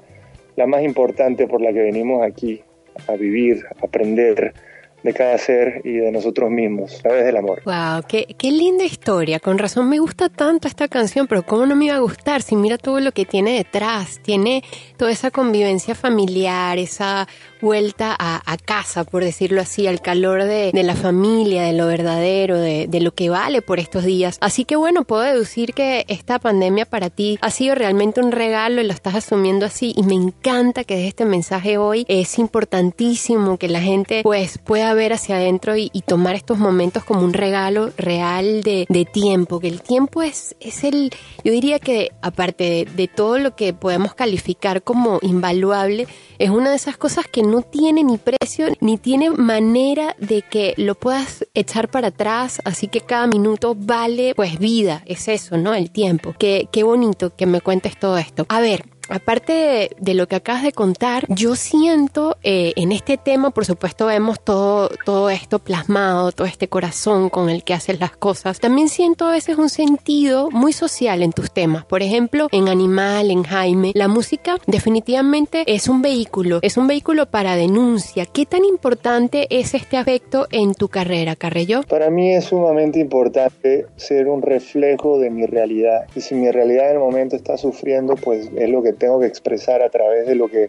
la 0.56 0.66
más 0.66 0.82
importante 0.82 1.46
por 1.46 1.60
la 1.60 1.72
que 1.72 1.80
venimos 1.80 2.22
aquí 2.22 2.62
a 3.08 3.14
vivir, 3.16 3.64
a 3.80 3.86
aprender, 3.86 4.54
de 5.02 5.14
cada 5.14 5.36
ser 5.38 5.82
y 5.84 5.96
de 5.96 6.12
nosotros 6.12 6.50
mismos, 6.50 6.98
a 6.98 7.02
través 7.02 7.24
del 7.24 7.36
amor. 7.36 7.62
Wow, 7.64 8.02
qué, 8.08 8.34
qué 8.38 8.50
linda 8.50 8.84
historia. 8.84 9.40
Con 9.40 9.58
razón 9.58 9.88
me 9.88 9.98
gusta 9.98 10.28
tanto 10.28 10.68
esta 10.68 10.88
canción, 10.88 11.26
pero 11.26 11.42
¿cómo 11.42 11.66
no 11.66 11.76
me 11.76 11.86
iba 11.86 11.96
a 11.96 12.00
gustar 12.00 12.42
si 12.42 12.56
mira 12.56 12.78
todo 12.78 13.00
lo 13.00 13.12
que 13.12 13.24
tiene 13.24 13.56
detrás? 13.56 14.20
Tiene 14.22 14.62
toda 14.96 15.10
esa 15.10 15.30
convivencia 15.30 15.94
familiar, 15.94 16.78
esa 16.78 17.26
vuelta 17.62 18.14
a, 18.18 18.42
casa, 18.64 19.04
por 19.04 19.24
decirlo 19.24 19.62
así, 19.62 19.86
al 19.86 20.02
calor 20.02 20.44
de, 20.44 20.70
la 20.74 20.94
familia, 20.94 21.62
de 21.62 21.72
lo 21.72 21.86
verdadero, 21.86 22.58
de, 22.58 22.86
de, 22.86 23.00
lo 23.00 23.14
que 23.14 23.30
vale 23.30 23.62
por 23.62 23.80
estos 23.80 24.04
días. 24.04 24.36
Así 24.40 24.64
que 24.64 24.76
bueno, 24.76 25.04
puedo 25.04 25.22
deducir 25.22 25.72
que 25.72 26.04
esta 26.08 26.38
pandemia 26.38 26.84
para 26.84 27.08
ti 27.08 27.38
ha 27.40 27.50
sido 27.50 27.74
realmente 27.74 28.20
un 28.20 28.30
regalo 28.30 28.82
y 28.82 28.86
lo 28.86 28.92
estás 28.92 29.14
asumiendo 29.14 29.64
así 29.66 29.94
y 29.96 30.02
me 30.02 30.14
encanta 30.14 30.84
que 30.84 30.96
de 30.96 31.08
este 31.08 31.24
mensaje 31.24 31.78
hoy. 31.78 32.04
Es 32.08 32.38
importantísimo 32.38 33.56
que 33.56 33.68
la 33.68 33.80
gente 33.80 34.22
pues 34.22 34.58
pueda 34.58 34.92
ver 34.94 35.12
hacia 35.12 35.36
adentro 35.36 35.76
y, 35.76 35.90
tomar 36.04 36.34
estos 36.34 36.58
momentos 36.58 37.04
como 37.04 37.22
un 37.22 37.32
regalo 37.32 37.90
real 37.96 38.62
de, 38.62 39.08
tiempo, 39.12 39.60
que 39.60 39.68
el 39.68 39.80
tiempo 39.80 40.22
es, 40.22 40.56
es 40.60 40.84
el, 40.84 41.10
yo 41.44 41.52
diría 41.52 41.78
que 41.78 42.10
aparte 42.20 42.86
de, 42.94 43.08
todo 43.08 43.38
lo 43.38 43.54
que 43.54 43.72
podemos 43.72 44.14
calificar 44.14 44.82
como 44.82 45.18
invaluable, 45.22 46.06
es 46.38 46.50
una 46.50 46.70
de 46.70 46.76
esas 46.76 46.96
cosas 46.96 47.26
que 47.26 47.42
no 47.42 47.51
tiene 47.60 48.02
ni 48.04 48.16
precio 48.16 48.68
ni 48.80 48.96
tiene 48.96 49.30
manera 49.30 50.16
de 50.18 50.40
que 50.40 50.72
lo 50.78 50.94
puedas 50.94 51.46
echar 51.52 51.90
para 51.90 52.08
atrás, 52.08 52.62
así 52.64 52.88
que 52.88 53.02
cada 53.02 53.26
minuto 53.26 53.74
vale 53.76 54.34
pues 54.34 54.58
vida, 54.58 55.02
es 55.04 55.28
eso, 55.28 55.58
¿no? 55.58 55.74
El 55.74 55.90
tiempo. 55.90 56.34
Qué, 56.38 56.68
qué 56.72 56.84
bonito 56.84 57.36
que 57.36 57.44
me 57.44 57.60
cuentes 57.60 57.98
todo 57.98 58.16
esto. 58.16 58.46
A 58.48 58.60
ver, 58.60 58.91
Aparte 59.12 59.90
de, 59.98 60.14
lo 60.14 60.26
que 60.26 60.36
acabas 60.36 60.62
de 60.62 60.72
contar, 60.72 61.26
yo 61.28 61.54
siento 61.54 62.38
eh, 62.42 62.72
en 62.76 62.92
este 62.92 63.18
tema, 63.18 63.50
por 63.50 63.66
supuesto, 63.66 64.06
vemos 64.06 64.40
todo, 64.40 64.88
todo 65.04 65.28
esto 65.28 65.58
plasmado, 65.58 66.32
todo 66.32 66.46
este 66.46 66.68
corazón 66.68 67.28
con 67.28 67.50
el 67.50 67.62
que 67.62 67.74
haces 67.74 68.00
las 68.00 68.16
cosas. 68.16 68.58
También 68.58 68.88
siento 68.88 69.26
a 69.26 69.32
veces 69.32 69.58
un 69.58 69.68
sentido 69.68 70.50
muy 70.50 70.72
social 70.72 71.22
en 71.22 71.32
tus 71.32 71.50
temas. 71.50 71.84
Por 71.84 72.02
ejemplo, 72.02 72.48
en 72.52 72.70
Animal, 72.70 73.30
en 73.30 73.42
Jaime, 73.42 73.92
la 73.94 74.08
música 74.08 74.56
definitivamente 74.66 75.64
es 75.66 75.88
un 75.88 76.00
vehículo, 76.00 76.60
es 76.62 76.78
un 76.78 76.86
vehículo 76.86 77.26
para 77.26 77.54
denuncia. 77.54 78.24
¿Qué 78.24 78.46
tan 78.46 78.64
importante 78.64 79.46
es 79.50 79.74
este 79.74 79.98
aspecto 79.98 80.46
en 80.50 80.72
tu 80.72 80.88
carrera, 80.88 81.36
Carrello? 81.36 81.82
Para 81.82 82.08
mí 82.08 82.34
es 82.34 82.46
sumamente 82.46 82.98
importante 82.98 83.84
ser 83.96 84.28
un 84.28 84.40
reflejo 84.40 85.18
de 85.18 85.28
mi 85.28 85.44
realidad. 85.44 86.06
Y 86.16 86.22
si 86.22 86.34
mi 86.34 86.50
realidad 86.50 86.86
en 86.86 86.94
el 86.94 86.98
momento 86.98 87.36
está 87.36 87.58
sufriendo, 87.58 88.14
pues 88.14 88.50
es 88.56 88.70
lo 88.70 88.82
que 88.82 89.01
tengo 89.02 89.18
que 89.18 89.26
expresar 89.26 89.82
a 89.82 89.90
través 89.90 90.28
de 90.28 90.36
lo 90.36 90.46
que 90.46 90.68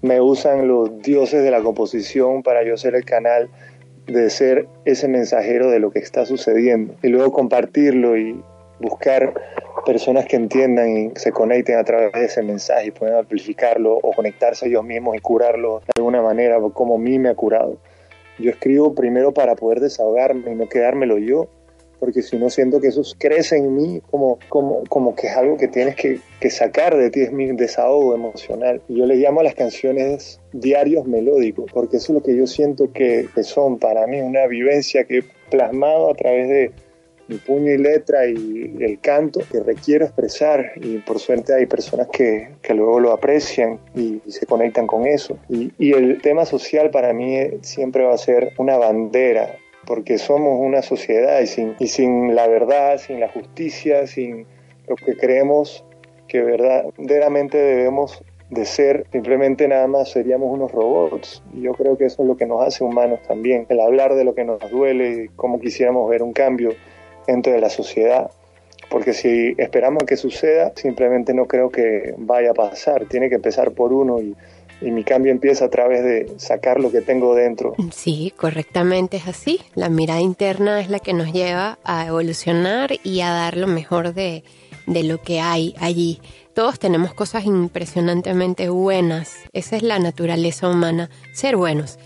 me 0.00 0.18
usan 0.22 0.66
los 0.66 1.02
dioses 1.02 1.44
de 1.44 1.50
la 1.50 1.60
composición 1.60 2.42
para 2.42 2.64
yo 2.64 2.78
ser 2.78 2.94
el 2.94 3.04
canal 3.04 3.50
de 4.06 4.30
ser 4.30 4.66
ese 4.86 5.08
mensajero 5.08 5.70
de 5.70 5.78
lo 5.78 5.90
que 5.90 5.98
está 5.98 6.24
sucediendo 6.24 6.94
y 7.02 7.08
luego 7.08 7.32
compartirlo 7.32 8.16
y 8.16 8.42
buscar 8.80 9.34
personas 9.84 10.24
que 10.24 10.36
entiendan 10.36 10.88
y 10.96 11.10
se 11.16 11.32
conecten 11.32 11.76
a 11.76 11.84
través 11.84 12.12
de 12.12 12.24
ese 12.24 12.42
mensaje 12.42 12.86
y 12.86 12.90
puedan 12.92 13.18
amplificarlo 13.18 13.94
o 13.94 14.12
conectarse 14.12 14.68
ellos 14.68 14.82
mismos 14.82 15.14
y 15.14 15.20
curarlo 15.20 15.80
de 15.80 15.92
alguna 15.98 16.22
manera 16.22 16.58
como 16.72 16.94
a 16.94 16.98
mí 16.98 17.18
me 17.18 17.28
ha 17.28 17.34
curado. 17.34 17.76
Yo 18.38 18.50
escribo 18.50 18.94
primero 18.94 19.34
para 19.34 19.54
poder 19.54 19.80
desahogarme 19.80 20.52
y 20.52 20.54
no 20.54 20.66
quedármelo 20.66 21.18
yo 21.18 21.50
porque 21.98 22.22
si 22.22 22.36
no 22.36 22.50
siento 22.50 22.80
que 22.80 22.88
eso 22.88 23.02
crece 23.18 23.56
en 23.56 23.74
mí 23.74 24.02
como, 24.10 24.38
como, 24.48 24.84
como 24.88 25.14
que 25.14 25.28
es 25.28 25.36
algo 25.36 25.56
que 25.56 25.68
tienes 25.68 25.96
que, 25.96 26.20
sacar 26.50 26.96
de 26.96 27.10
ti, 27.10 27.22
es 27.22 27.32
mi 27.32 27.46
desahogo 27.56 28.14
emocional. 28.14 28.80
Y 28.88 28.98
yo 28.98 29.06
le 29.06 29.16
llamo 29.16 29.40
a 29.40 29.42
las 29.42 29.56
canciones 29.56 30.40
diarios 30.52 31.04
melódicos, 31.04 31.68
porque 31.72 31.96
eso 31.96 32.12
es 32.12 32.14
lo 32.18 32.22
que 32.22 32.36
yo 32.36 32.46
siento 32.46 32.92
que, 32.92 33.26
que 33.34 33.42
son 33.42 33.80
para 33.80 34.06
mí, 34.06 34.20
una 34.20 34.46
vivencia 34.46 35.04
que 35.04 35.18
he 35.18 35.24
plasmado 35.50 36.08
a 36.08 36.14
través 36.14 36.48
de 36.48 36.72
mi 37.28 37.36
puño 37.38 37.72
y 37.72 37.78
letra 37.78 38.26
y 38.26 38.76
el 38.80 39.00
canto 39.00 39.40
que 39.50 39.60
requiero 39.60 40.04
expresar 40.04 40.72
y 40.76 40.98
por 40.98 41.18
suerte 41.18 41.54
hay 41.54 41.66
personas 41.66 42.08
que, 42.08 42.50
que 42.62 42.74
luego 42.74 43.00
lo 43.00 43.12
aprecian 43.12 43.80
y, 43.94 44.20
y, 44.24 44.30
se 44.30 44.46
conectan 44.46 44.86
con 44.86 45.06
eso. 45.06 45.38
Y, 45.48 45.72
y 45.78 45.92
el 45.92 46.20
tema 46.20 46.46
social 46.46 46.90
para 46.90 47.12
mí 47.12 47.36
siempre 47.62 48.04
va 48.04 48.14
a 48.14 48.18
ser 48.18 48.52
una 48.58 48.76
bandera 48.76 49.56
porque 49.86 50.18
somos 50.18 50.58
una 50.60 50.82
sociedad 50.82 51.40
y 51.40 51.46
sin, 51.46 51.74
y 51.78 51.86
sin 51.86 52.34
la 52.34 52.46
verdad, 52.48 52.98
sin 52.98 53.20
la 53.20 53.28
justicia, 53.28 54.06
sin 54.06 54.46
lo 54.88 54.96
que 54.96 55.16
creemos 55.16 55.84
que 56.28 56.42
verdaderamente 56.42 57.56
debemos 57.56 58.22
de 58.50 58.64
ser, 58.64 59.06
simplemente 59.10 59.66
nada 59.66 59.86
más 59.86 60.10
seríamos 60.10 60.52
unos 60.52 60.70
robots. 60.72 61.42
Y 61.54 61.62
yo 61.62 61.72
creo 61.72 61.96
que 61.96 62.04
eso 62.06 62.22
es 62.22 62.28
lo 62.28 62.36
que 62.36 62.46
nos 62.46 62.66
hace 62.66 62.84
humanos 62.84 63.20
también, 63.26 63.66
el 63.68 63.80
hablar 63.80 64.14
de 64.14 64.24
lo 64.24 64.34
que 64.34 64.44
nos 64.44 64.58
duele 64.70 65.24
y 65.24 65.28
cómo 65.28 65.58
quisiéramos 65.60 66.08
ver 66.08 66.22
un 66.22 66.32
cambio 66.32 66.70
dentro 67.26 67.52
de 67.52 67.60
la 67.60 67.70
sociedad. 67.70 68.30
Porque 68.88 69.12
si 69.12 69.54
esperamos 69.58 70.04
que 70.04 70.16
suceda, 70.16 70.72
simplemente 70.76 71.34
no 71.34 71.46
creo 71.46 71.70
que 71.70 72.14
vaya 72.18 72.50
a 72.50 72.54
pasar. 72.54 73.06
Tiene 73.06 73.28
que 73.28 73.34
empezar 73.36 73.72
por 73.72 73.92
uno 73.92 74.20
y 74.20 74.36
y 74.80 74.90
mi 74.90 75.04
cambio 75.04 75.32
empieza 75.32 75.66
a 75.66 75.70
través 75.70 76.04
de 76.04 76.34
sacar 76.38 76.80
lo 76.80 76.90
que 76.90 77.00
tengo 77.00 77.34
dentro. 77.34 77.74
Sí, 77.92 78.32
correctamente 78.36 79.16
es 79.16 79.26
así. 79.26 79.60
La 79.74 79.88
mirada 79.88 80.20
interna 80.20 80.80
es 80.80 80.90
la 80.90 81.00
que 81.00 81.14
nos 81.14 81.32
lleva 81.32 81.78
a 81.84 82.06
evolucionar 82.06 82.92
y 83.02 83.20
a 83.20 83.30
dar 83.30 83.56
lo 83.56 83.66
mejor 83.66 84.12
de, 84.12 84.44
de 84.86 85.02
lo 85.04 85.22
que 85.22 85.40
hay 85.40 85.74
allí. 85.78 86.20
Todos 86.54 86.78
tenemos 86.78 87.14
cosas 87.14 87.44
impresionantemente 87.44 88.68
buenas. 88.68 89.36
Esa 89.52 89.76
es 89.76 89.82
la 89.82 89.98
naturaleza 89.98 90.68
humana, 90.68 91.10
ser 91.32 91.56
buenos. 91.56 91.98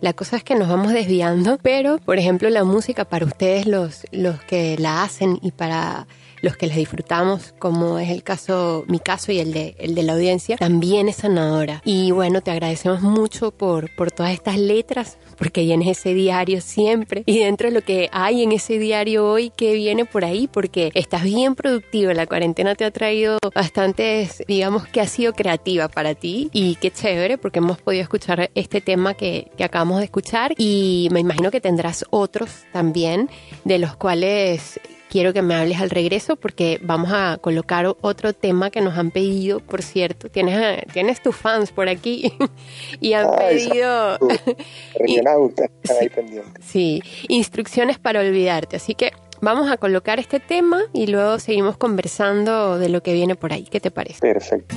La 0.00 0.12
cosa 0.12 0.36
es 0.36 0.44
que 0.44 0.54
nos 0.54 0.68
vamos 0.68 0.92
desviando, 0.92 1.58
pero 1.62 1.98
por 1.98 2.18
ejemplo 2.18 2.50
la 2.50 2.64
música 2.64 3.06
para 3.06 3.24
ustedes 3.24 3.66
los, 3.66 4.06
los 4.12 4.42
que 4.42 4.76
la 4.78 5.02
hacen 5.02 5.38
y 5.42 5.52
para 5.52 6.06
los 6.42 6.56
que 6.56 6.66
les 6.66 6.76
disfrutamos, 6.76 7.54
como 7.58 7.98
es 7.98 8.10
el 8.10 8.22
caso, 8.22 8.84
mi 8.88 8.98
caso 8.98 9.32
y 9.32 9.38
el 9.38 9.52
de, 9.52 9.74
el 9.78 9.94
de 9.94 10.02
la 10.02 10.14
audiencia, 10.14 10.56
también 10.56 11.08
es 11.08 11.16
sanadora. 11.16 11.82
Y 11.84 12.10
bueno, 12.10 12.40
te 12.40 12.50
agradecemos 12.50 13.02
mucho 13.02 13.50
por, 13.50 13.94
por 13.94 14.10
todas 14.10 14.32
estas 14.32 14.58
letras, 14.58 15.18
porque 15.38 15.66
llenes 15.66 15.88
ese 15.98 16.14
diario 16.14 16.60
siempre. 16.60 17.22
Y 17.26 17.40
dentro 17.40 17.68
de 17.68 17.74
lo 17.74 17.82
que 17.82 18.08
hay 18.12 18.42
en 18.42 18.52
ese 18.52 18.78
diario 18.78 19.28
hoy, 19.28 19.50
que 19.50 19.74
viene 19.74 20.04
por 20.04 20.24
ahí? 20.24 20.48
Porque 20.48 20.90
estás 20.94 21.24
bien 21.24 21.54
productivo, 21.54 22.12
la 22.12 22.26
cuarentena 22.26 22.74
te 22.74 22.84
ha 22.84 22.90
traído 22.90 23.38
bastantes, 23.54 24.42
digamos 24.46 24.86
que 24.86 25.00
ha 25.00 25.06
sido 25.06 25.32
creativa 25.32 25.88
para 25.88 26.14
ti 26.14 26.50
y 26.52 26.76
qué 26.76 26.90
chévere 26.90 27.38
porque 27.38 27.58
hemos 27.58 27.80
podido 27.80 28.02
escuchar 28.02 28.50
este 28.54 28.80
tema 28.80 29.14
que, 29.14 29.50
que 29.56 29.64
acabamos 29.64 29.98
de 29.98 30.04
escuchar 30.04 30.54
y 30.56 31.08
me 31.10 31.20
imagino 31.20 31.50
que 31.50 31.60
tendrás 31.60 32.04
otros 32.10 32.64
también 32.72 33.30
de 33.64 33.78
los 33.78 33.96
cuales 33.96 34.80
quiero 35.10 35.32
que 35.32 35.42
me 35.42 35.54
hables 35.54 35.80
al 35.80 35.90
regreso 35.90 36.36
porque 36.36 36.78
vamos 36.82 37.12
a 37.12 37.38
colocar 37.40 37.86
otro 38.00 38.32
tema 38.32 38.70
que 38.70 38.80
nos 38.80 38.96
han 38.98 39.10
pedido, 39.10 39.60
por 39.60 39.82
cierto. 39.82 40.28
Tienes, 40.28 40.82
tienes 40.92 41.22
tus 41.22 41.36
fans 41.36 41.72
por 41.72 41.88
aquí 41.88 42.32
y 43.00 43.12
han 43.14 43.28
Ay, 43.38 43.68
pedido 43.68 44.14
están 44.94 45.96
ahí 46.00 46.08
pendientes. 46.08 46.64
sí, 46.64 47.02
instrucciones 47.28 47.98
para 47.98 48.20
olvidarte. 48.20 48.76
Así 48.76 48.94
que 48.94 49.12
vamos 49.40 49.70
a 49.70 49.76
colocar 49.76 50.18
este 50.18 50.40
tema 50.40 50.82
y 50.92 51.06
luego 51.06 51.38
seguimos 51.38 51.76
conversando 51.76 52.78
de 52.78 52.88
lo 52.88 53.02
que 53.02 53.12
viene 53.12 53.36
por 53.36 53.52
ahí. 53.52 53.64
¿Qué 53.64 53.80
te 53.80 53.90
parece? 53.90 54.20
Perfecto. 54.20 54.74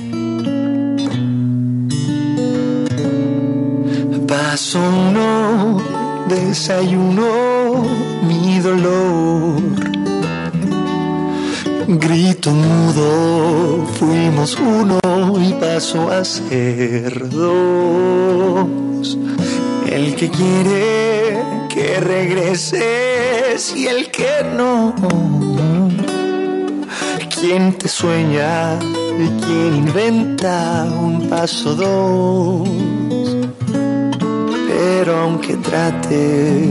Paso 4.26 4.78
uno, 4.78 5.82
desayuno 6.28 7.84
mi 8.22 8.60
dolor. 8.60 9.60
Grito 11.98 12.52
mudo, 12.52 13.84
fuimos 13.98 14.56
uno 14.60 15.00
y 15.40 15.52
paso 15.54 16.08
a 16.08 16.24
ser 16.24 17.28
dos. 17.28 19.18
El 19.90 20.14
que 20.14 20.30
quiere 20.30 21.42
que 21.68 21.98
regreses 21.98 23.74
y 23.76 23.88
el 23.88 24.08
que 24.12 24.44
no. 24.56 24.94
¿Quién 27.40 27.72
te 27.72 27.88
sueña 27.88 28.78
y 28.78 29.28
quién 29.44 29.74
inventa 29.88 30.84
un 30.84 31.28
paso 31.28 31.74
dos? 31.74 32.68
Pero 34.68 35.22
aunque 35.22 35.56
trate, 35.56 36.68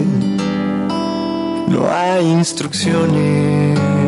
no 1.68 1.90
hay 1.92 2.26
instrucciones 2.26 3.99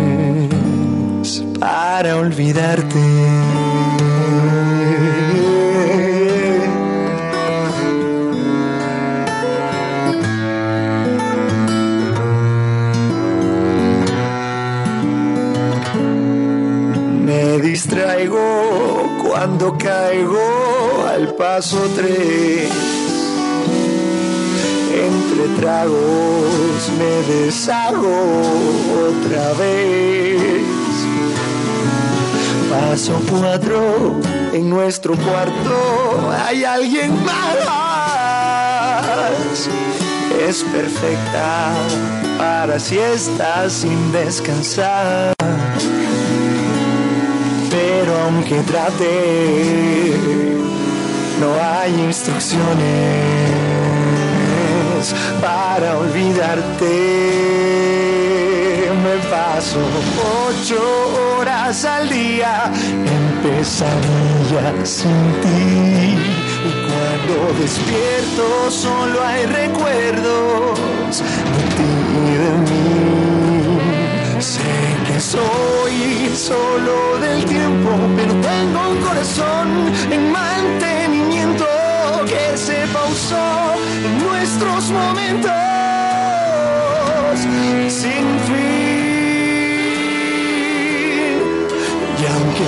para 1.62 2.18
olvidarte. 2.18 2.98
Me 17.26 17.60
distraigo 17.60 18.40
cuando 19.24 19.78
caigo 19.78 21.06
al 21.14 21.36
paso 21.36 21.78
tres. 21.96 22.72
Entre 25.08 25.62
tragos 25.62 26.92
me 26.98 27.34
deshago 27.34 28.18
otra 29.10 29.54
vez. 29.60 30.11
Paso 33.02 33.20
cuatro, 33.32 34.22
en 34.54 34.70
nuestro 34.70 35.16
cuarto 35.16 36.32
hay 36.46 36.64
alguien 36.64 37.12
más. 37.26 37.58
Es 40.48 40.64
perfecta 40.66 41.74
para 42.38 42.80
siestas 42.80 43.74
sin 43.74 44.12
descansar. 44.12 45.34
Pero 47.72 48.20
aunque 48.26 48.62
trate, 48.62 50.16
no 51.40 51.56
hay 51.60 52.00
instrucciones 52.02 52.62
para 55.42 55.98
olvidarte. 55.98 56.86
Me 59.04 59.18
paso 59.28 59.80
ocho 60.48 61.21
al 61.72 62.10
día 62.10 62.70
en 62.92 63.24
pesadillas 63.42 64.90
sin 64.90 65.22
ti. 65.42 66.18
Y 66.68 66.72
cuando 66.86 67.54
despierto 67.62 68.70
solo 68.70 69.24
hay 69.24 69.46
recuerdos 69.46 71.20
de 71.56 71.64
ti 71.78 71.92
y 72.28 72.34
de 72.44 72.54
mí. 72.68 72.92
Sé 74.42 74.60
que 75.08 75.18
soy 75.22 76.30
solo 76.36 77.18
del 77.22 77.46
tiempo, 77.46 77.92
pero 78.18 78.34
tengo 78.34 78.90
un 78.90 78.98
corazón 78.98 79.68
en 80.12 80.30
mantenimiento 80.30 81.66
que 82.28 82.58
se 82.58 82.86
pausó 82.88 83.76
en 84.06 84.28
nuestros 84.28 84.90
momentos 84.90 85.52
sin 87.88 88.40
fin. 88.46 88.81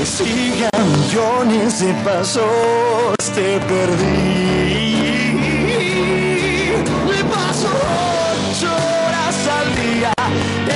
Sigan 0.05 0.69
millones 0.91 1.79
de 1.79 1.93
pasos, 2.03 3.15
te 3.33 3.59
perdí. 3.59 5.03
Le 7.09 7.23
paso 7.25 7.69
ocho 7.69 8.71
horas 8.71 9.37
al 9.59 9.67
día 9.81 10.13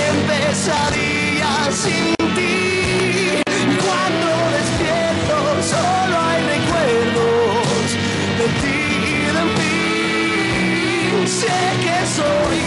en 0.06 0.16
pesadillas 0.28 1.76
sin 1.76 2.16
ti. 2.36 3.42
Cuando 3.84 4.30
despierto 4.58 5.36
solo 5.74 6.16
hay 6.28 6.40
recuerdos 6.56 7.88
de 8.40 8.48
ti 8.62 8.80
y 9.12 9.28
de 9.36 9.44
mí. 9.58 9.78
Sé 11.28 11.58
que 11.84 11.98
soy 12.18 12.62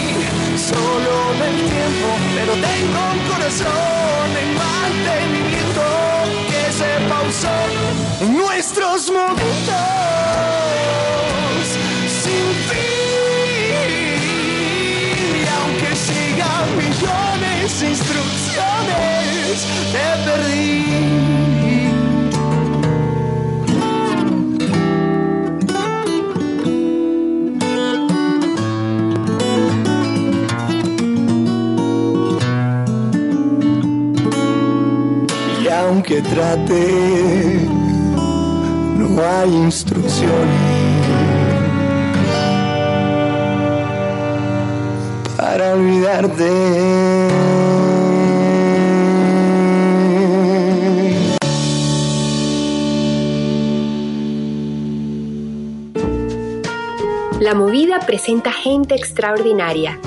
solo 0.71 1.15
del 1.41 1.57
tiempo, 1.71 2.09
pero 2.35 2.53
tengo 2.53 3.01
un 3.13 3.21
corazón 3.31 4.29
en 4.43 4.49
mantenimiento 4.55 5.40
nuestros 9.01 9.17
momentos 9.17 9.75
sin 12.23 12.55
fin. 12.69 12.81
Y 15.37 15.45
aunque 15.49 15.91
sigan 15.97 16.67
millones 16.77 17.81
de 17.81 17.87
instrucciones, 17.89 19.57
te 19.93 20.07
perdí. 20.25 20.71
Y 35.63 35.65
aunque 35.69 36.17
trate, 36.23 37.80
no 39.11 39.23
hay 39.25 39.55
instrucciones 39.55 40.81
para 45.37 45.75
olvidarte. 45.75 46.51
La 57.41 57.55
movida 57.55 58.01
presenta 58.01 58.53
gente 58.53 58.95
extraordinaria. 58.95 59.99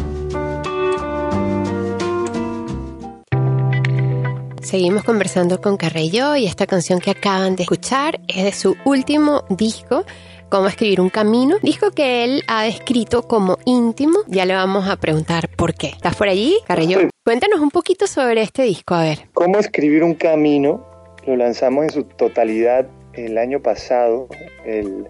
Seguimos 4.74 5.04
conversando 5.04 5.62
con 5.62 5.78
Carrello 5.78 6.36
y 6.36 6.48
esta 6.48 6.66
canción 6.66 7.00
que 7.00 7.12
acaban 7.12 7.56
de 7.56 7.62
escuchar 7.62 8.20
es 8.28 8.44
de 8.44 8.52
su 8.52 8.76
último 8.86 9.44
disco 9.48 10.04
Cómo 10.50 10.66
escribir 10.68 11.00
un 11.00 11.12
camino, 11.12 11.58
disco 11.62 11.92
que 11.92 12.24
él 12.24 12.42
ha 12.48 12.64
descrito 12.64 13.22
como 13.28 13.60
íntimo. 13.66 14.18
Ya 14.26 14.46
le 14.48 14.56
vamos 14.56 14.90
a 14.90 14.96
preguntar 14.98 15.48
por 15.56 15.76
qué. 15.76 15.90
¿Estás 15.90 16.16
por 16.16 16.28
allí, 16.28 16.58
Carrillo? 16.66 17.02
Sí. 17.02 17.08
Cuéntanos 17.24 17.60
un 17.60 17.70
poquito 17.70 18.08
sobre 18.08 18.42
este 18.42 18.64
disco, 18.64 18.96
a 18.96 19.04
ver. 19.04 19.20
¿Cómo 19.36 19.60
escribir 19.60 20.04
un 20.04 20.16
camino? 20.16 20.84
Lo 21.28 21.36
lanzamos 21.36 21.84
en 21.84 21.90
su 21.92 22.04
totalidad 22.06 22.88
el 23.14 23.38
año 23.38 23.60
pasado, 23.62 24.28
el 24.66 25.08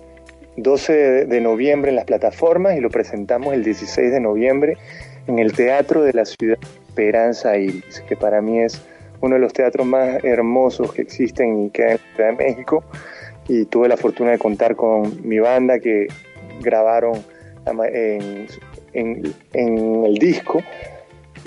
12 0.57 0.91
de- 0.93 1.25
de 1.25 1.39
noviembre 1.39 1.89
en 1.91 1.95
las 1.95 2.05
plataformas 2.05 2.75
y 2.75 2.81
lo 2.81 2.89
presentamos 2.89 3.53
el 3.53 3.63
16 3.63 4.11
de 4.11 4.19
noviembre 4.19 4.77
en 5.27 5.39
el 5.39 5.53
Teatro 5.53 6.03
de 6.03 6.11
la 6.11 6.25
Ciudad 6.25 6.57
Esperanza 6.89 7.55
Iris, 7.57 8.01
que 8.09 8.17
para 8.17 8.41
mí 8.41 8.59
es 8.59 8.81
uno 9.23 9.35
de 9.35 9.41
los 9.41 9.53
teatros 9.53 9.87
más 9.87 10.21
hermosos 10.23 10.91
que 10.93 11.01
existen 11.01 11.65
y 11.65 11.69
que 11.69 11.97
en 12.17 12.37
México. 12.37 12.83
Y 13.47 13.65
tuve 13.65 13.87
la 13.87 13.95
fortuna 13.95 14.31
de 14.31 14.37
contar 14.37 14.75
con 14.75 15.25
mi 15.27 15.39
banda 15.39 15.79
que 15.79 16.07
grabaron 16.61 17.13
en- 17.65 18.47
en 19.53 20.05
el 20.05 20.15
disco. 20.15 20.61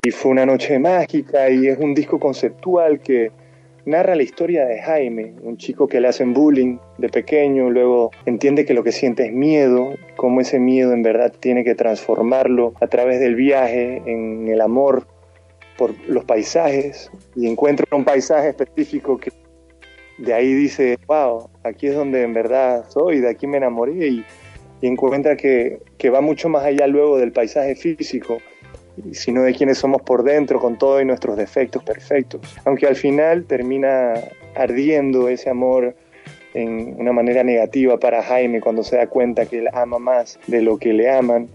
Y 0.03 0.09
fue 0.09 0.31
una 0.31 0.45
noche 0.45 0.79
mágica 0.79 1.49
y 1.49 1.67
es 1.67 1.77
un 1.77 1.93
disco 1.93 2.19
conceptual 2.19 2.99
que 2.99 3.31
narra 3.85 4.15
la 4.15 4.23
historia 4.23 4.65
de 4.65 4.81
Jaime, 4.81 5.33
un 5.43 5.57
chico 5.57 5.87
que 5.87 6.01
le 6.01 6.07
hacen 6.07 6.33
bullying 6.33 6.77
de 6.97 7.09
pequeño, 7.09 7.69
luego 7.69 8.11
entiende 8.25 8.65
que 8.65 8.73
lo 8.73 8.83
que 8.83 8.91
siente 8.91 9.25
es 9.27 9.33
miedo, 9.33 9.93
cómo 10.15 10.41
ese 10.41 10.59
miedo 10.59 10.93
en 10.93 11.03
verdad 11.03 11.31
tiene 11.39 11.63
que 11.63 11.75
transformarlo 11.75 12.73
a 12.81 12.87
través 12.87 13.19
del 13.19 13.35
viaje 13.35 14.01
en 14.05 14.47
el 14.47 14.61
amor 14.61 15.05
por 15.77 15.93
los 16.07 16.25
paisajes 16.25 17.11
y 17.35 17.47
encuentra 17.47 17.85
un 17.91 18.03
paisaje 18.03 18.49
específico 18.49 19.17
que 19.17 19.31
de 20.17 20.33
ahí 20.33 20.53
dice, 20.53 20.97
wow, 21.07 21.49
aquí 21.63 21.87
es 21.87 21.95
donde 21.95 22.23
en 22.23 22.33
verdad 22.33 22.85
soy, 22.89 23.19
de 23.19 23.29
aquí 23.29 23.45
me 23.45 23.57
enamoré 23.57 24.07
y, 24.07 24.25
y 24.81 24.87
encuentra 24.87 25.37
que, 25.37 25.79
que 25.97 26.09
va 26.09 26.21
mucho 26.21 26.49
más 26.49 26.65
allá 26.65 26.87
luego 26.87 27.17
del 27.17 27.31
paisaje 27.31 27.75
físico 27.75 28.39
sino 29.11 29.43
de 29.43 29.53
quienes 29.53 29.77
somos 29.77 30.01
por 30.01 30.23
dentro 30.23 30.59
con 30.59 30.77
todos 30.77 31.05
nuestros 31.05 31.37
defectos 31.37 31.83
perfectos. 31.83 32.41
Aunque 32.65 32.87
al 32.87 32.95
final 32.95 33.45
termina 33.45 34.15
ardiendo 34.55 35.29
ese 35.29 35.49
amor 35.49 35.95
en 36.53 36.95
una 36.99 37.13
manera 37.13 37.43
negativa 37.43 37.99
para 37.99 38.23
Jaime 38.23 38.61
cuando 38.61 38.83
se 38.83 38.97
da 38.97 39.07
cuenta 39.07 39.45
que 39.45 39.59
él 39.59 39.69
ama 39.73 39.99
más 39.99 40.39
de 40.47 40.61
lo 40.61 40.77
que 40.77 40.93
le 40.93 41.09
aman 41.09 41.47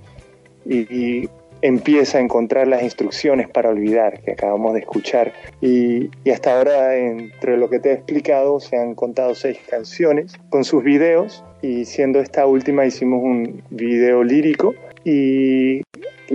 y, 0.65 0.81
y 0.95 1.29
empieza 1.63 2.19
a 2.19 2.21
encontrar 2.21 2.67
las 2.67 2.83
instrucciones 2.83 3.49
para 3.49 3.71
olvidar 3.71 4.21
que 4.21 4.33
acabamos 4.33 4.75
de 4.75 4.81
escuchar. 4.81 5.33
Y, 5.61 6.11
y 6.25 6.31
hasta 6.31 6.59
ahora, 6.59 6.97
entre 6.97 7.57
lo 7.57 7.71
que 7.71 7.79
te 7.79 7.91
he 7.91 7.95
explicado, 7.95 8.61
se 8.61 8.77
han 8.77 8.95
contado 8.95 9.35
seis 9.35 9.59
canciones 9.71 10.35
con 10.51 10.65
sus 10.65 10.83
videos 10.85 11.45
y 11.63 11.85
siendo 11.85 12.21
esta 12.21 12.47
última 12.47 12.85
hicimos 12.85 13.23
un 13.23 13.63
video 13.71 14.25
lírico 14.25 14.75
y 15.05 15.83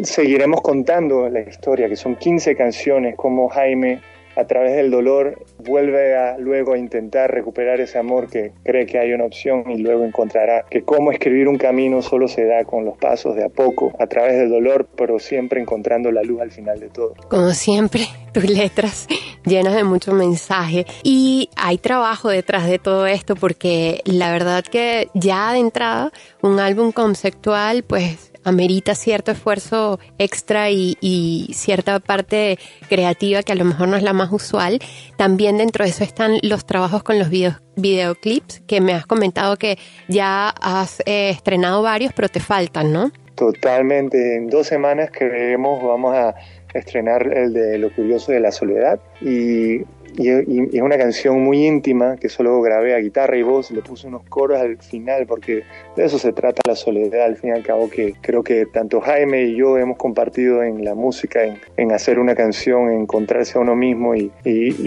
seguiremos 0.03 0.61
contando 0.61 1.29
la 1.29 1.41
historia, 1.41 1.89
que 1.89 1.95
son 1.95 2.15
15 2.15 2.55
canciones, 2.55 3.15
como 3.15 3.49
Jaime 3.49 4.01
a 4.37 4.45
través 4.45 4.75
del 4.75 4.91
dolor 4.91 5.45
vuelve 5.57 6.15
a 6.15 6.37
luego 6.37 6.73
a 6.73 6.77
intentar 6.77 7.31
recuperar 7.31 7.81
ese 7.81 7.97
amor 7.97 8.29
que 8.29 8.51
cree 8.63 8.85
que 8.85 8.99
hay 8.99 9.11
una 9.13 9.25
opción 9.25 9.69
y 9.71 9.79
luego 9.79 10.03
encontrará 10.03 10.65
que 10.69 10.83
cómo 10.83 11.11
escribir 11.11 11.47
un 11.47 11.57
camino 11.57 12.01
solo 12.01 12.27
se 12.27 12.45
da 12.45 12.63
con 12.63 12.85
los 12.85 12.97
pasos 12.97 13.35
de 13.35 13.43
a 13.43 13.49
poco, 13.49 13.93
a 13.99 14.07
través 14.07 14.37
del 14.37 14.49
dolor, 14.49 14.87
pero 14.95 15.19
siempre 15.19 15.59
encontrando 15.59 16.11
la 16.11 16.21
luz 16.21 16.41
al 16.41 16.51
final 16.51 16.79
de 16.79 16.89
todo. 16.89 17.15
Como 17.29 17.49
siempre, 17.51 18.01
tus 18.33 18.47
letras 18.49 19.07
llenas 19.45 19.73
de 19.73 19.83
mucho 19.83 20.13
mensaje 20.13 20.85
y 21.03 21.49
hay 21.55 21.77
trabajo 21.77 22.29
detrás 22.29 22.67
de 22.67 22.77
todo 22.77 23.07
esto 23.07 23.35
porque 23.35 24.01
la 24.05 24.31
verdad 24.31 24.63
que 24.63 25.09
ya 25.13 25.53
de 25.53 25.59
entrada 25.59 26.11
un 26.41 26.59
álbum 26.59 26.91
conceptual 26.91 27.83
pues 27.83 28.31
amerita 28.47 28.95
cierto 28.95 29.31
esfuerzo 29.31 29.99
extra 30.17 30.69
y, 30.69 31.49
cierta 31.53 31.99
parte 31.99 32.57
creativa 32.89 33.43
que 33.43 33.51
a 33.51 33.55
lo 33.55 33.65
mejor 33.65 33.87
no 33.87 33.97
es 33.97 34.03
la 34.03 34.13
más 34.13 34.31
usual. 34.31 34.79
También 35.17 35.57
dentro 35.57 35.83
de 35.83 35.91
eso 35.91 36.03
están 36.03 36.37
los 36.41 36.65
trabajos 36.65 37.03
con 37.03 37.19
los 37.19 37.29
videos, 37.29 37.61
videoclips 37.75 38.61
que 38.67 38.81
me 38.81 38.93
has 38.93 39.05
comentado 39.05 39.57
que 39.57 39.77
ya 40.07 40.49
has 40.49 41.01
eh, 41.05 41.29
estrenado 41.29 41.81
varios, 41.81 42.13
pero 42.13 42.29
te 42.29 42.39
faltan, 42.39 42.93
¿no? 42.93 43.11
Totalmente. 43.35 44.35
En 44.35 44.49
dos 44.49 44.67
semanas 44.67 45.11
creemos 45.11 45.83
vamos 45.83 46.15
a 46.15 46.35
estrenar 46.73 47.27
el 47.35 47.53
de 47.53 47.77
Lo 47.77 47.93
Curioso 47.93 48.31
de 48.31 48.39
la 48.39 48.51
Soledad 48.51 48.99
y, 49.21 49.81
y, 50.17 50.29
es 50.29 50.81
una 50.81 50.97
canción 50.97 51.41
muy 51.41 51.65
íntima 51.65 52.17
que 52.17 52.27
solo 52.27 52.59
grabé 52.61 52.95
a 52.95 52.99
guitarra 52.99 53.37
y 53.37 53.43
voz, 53.43 53.71
le 53.71 53.81
puse 53.81 54.07
unos 54.07 54.23
coros 54.23 54.59
al 54.59 54.77
final 54.77 55.25
porque 55.27 55.63
de 55.95 56.05
eso 56.05 56.17
se 56.17 56.33
trata 56.33 56.61
la 56.67 56.75
soledad 56.75 57.25
al 57.25 57.37
fin 57.37 57.51
y 57.51 57.53
al 57.53 57.63
cabo 57.63 57.89
que 57.89 58.15
creo 58.21 58.43
que 58.43 58.65
tanto 58.65 58.99
Jaime 58.99 59.43
y 59.43 59.55
yo 59.55 59.77
hemos 59.77 59.97
compartido 59.97 60.63
en 60.63 60.83
la 60.83 60.95
música, 60.95 61.41
en, 61.77 61.91
hacer 61.91 62.19
una 62.19 62.35
canción, 62.35 62.89
en 62.89 63.01
encontrarse 63.01 63.57
a 63.57 63.61
uno 63.61 63.75
mismo 63.75 64.15
y, 64.15 64.31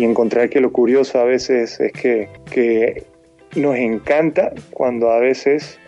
encontrar 0.02 0.50
que 0.50 0.60
lo 0.60 0.72
curioso 0.72 1.20
a 1.20 1.24
veces 1.24 1.80
es 1.80 1.92
que 1.92 3.06
nos 3.56 3.76
encanta 3.76 4.52
cuando 4.70 5.10
a 5.10 5.18
veces 5.18 5.79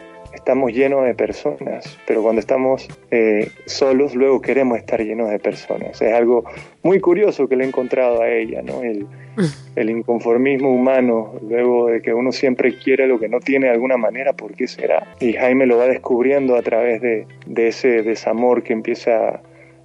estamos 0.43 0.73
llenos 0.73 1.05
de 1.05 1.15
personas, 1.15 1.97
pero 2.05 2.21
cuando 2.21 2.41
estamos 2.41 2.89
eh, 3.13 3.49
solos, 3.67 4.17
luego 4.17 4.41
queremos 4.41 4.77
estar 4.77 5.01
llenos 5.01 5.31
de 5.31 5.39
personas. 5.39 6.03
Es 6.03 6.13
algo 6.13 6.45
muy 6.83 6.99
curioso 6.99 7.49
que 7.49 7.55
le 7.55 7.63
he 7.63 7.69
encontrado 7.69 8.21
a 8.21 8.29
ella, 8.29 8.61
¿no? 8.61 8.83
El, 8.83 9.07
el, 9.77 9.91
inconformismo 9.91 10.69
humano, 10.69 11.35
luego 11.49 11.87
de 11.87 12.03
que 12.03 12.13
uno 12.13 12.33
siempre 12.33 12.77
quiere 12.77 13.07
lo 13.07 13.21
que 13.21 13.29
no 13.29 13.39
tiene 13.39 13.67
de 13.67 13.75
alguna 13.75 13.97
manera, 13.97 14.33
¿por 14.33 14.55
qué 14.55 14.67
será? 14.67 15.15
Y 15.21 15.33
Jaime 15.35 15.65
lo 15.65 15.79
va 15.79 15.87
descubriendo 15.87 16.57
a 16.57 16.63
través 16.63 17.01
de, 17.01 17.29
de 17.47 17.69
ese 17.69 18.03
desamor 18.03 18.65
que 18.65 18.73
empieza 18.73 19.41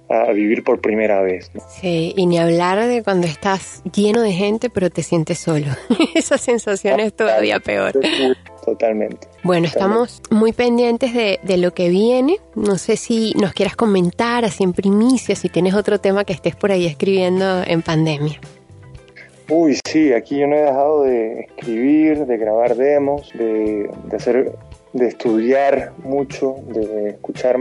a 0.08 0.32
vivir 0.32 0.64
por 0.64 0.80
primera 0.80 1.20
vez. 1.20 1.50
¿no? 1.54 1.62
Sí, 1.68 2.14
y 2.16 2.26
ni 2.26 2.38
hablar 2.38 2.86
de 2.86 3.02
cuando 3.02 3.26
estás 3.26 3.82
lleno 3.94 4.22
de 4.22 4.32
gente 4.32 4.70
pero 4.70 4.90
te 4.90 5.02
sientes 5.02 5.38
solo. 5.38 5.66
Esa 6.14 6.38
sensación 6.38 7.00
es 7.00 7.12
todavía 7.14 7.60
peor. 7.60 7.92
Totalmente. 8.64 9.28
Bueno, 9.44 9.66
estamos 9.66 10.20
muy 10.30 10.52
pendientes 10.52 11.14
de, 11.14 11.40
de, 11.42 11.56
lo 11.56 11.72
que 11.72 11.88
viene. 11.88 12.36
No 12.54 12.76
sé 12.76 12.96
si 12.96 13.32
nos 13.34 13.52
quieras 13.54 13.76
comentar 13.76 14.44
así 14.44 14.62
en 14.62 14.72
primicia, 14.72 15.34
si 15.36 15.48
tienes 15.48 15.74
otro 15.74 15.98
tema 16.00 16.24
que 16.24 16.34
estés 16.34 16.54
por 16.54 16.70
ahí 16.70 16.86
escribiendo 16.86 17.62
en 17.66 17.82
pandemia. 17.82 18.38
Uy, 19.50 19.78
sí, 19.86 20.12
aquí 20.12 20.38
yo 20.38 20.46
no 20.46 20.56
he 20.56 20.60
dejado 20.60 21.02
de 21.04 21.40
escribir, 21.40 22.26
de 22.26 22.36
grabar 22.36 22.76
demos, 22.76 23.32
de, 23.32 23.88
de 24.04 24.16
hacer, 24.16 24.52
de 24.92 25.06
estudiar 25.08 25.92
mucho, 26.04 26.56
de 26.66 27.10
escuchar 27.10 27.56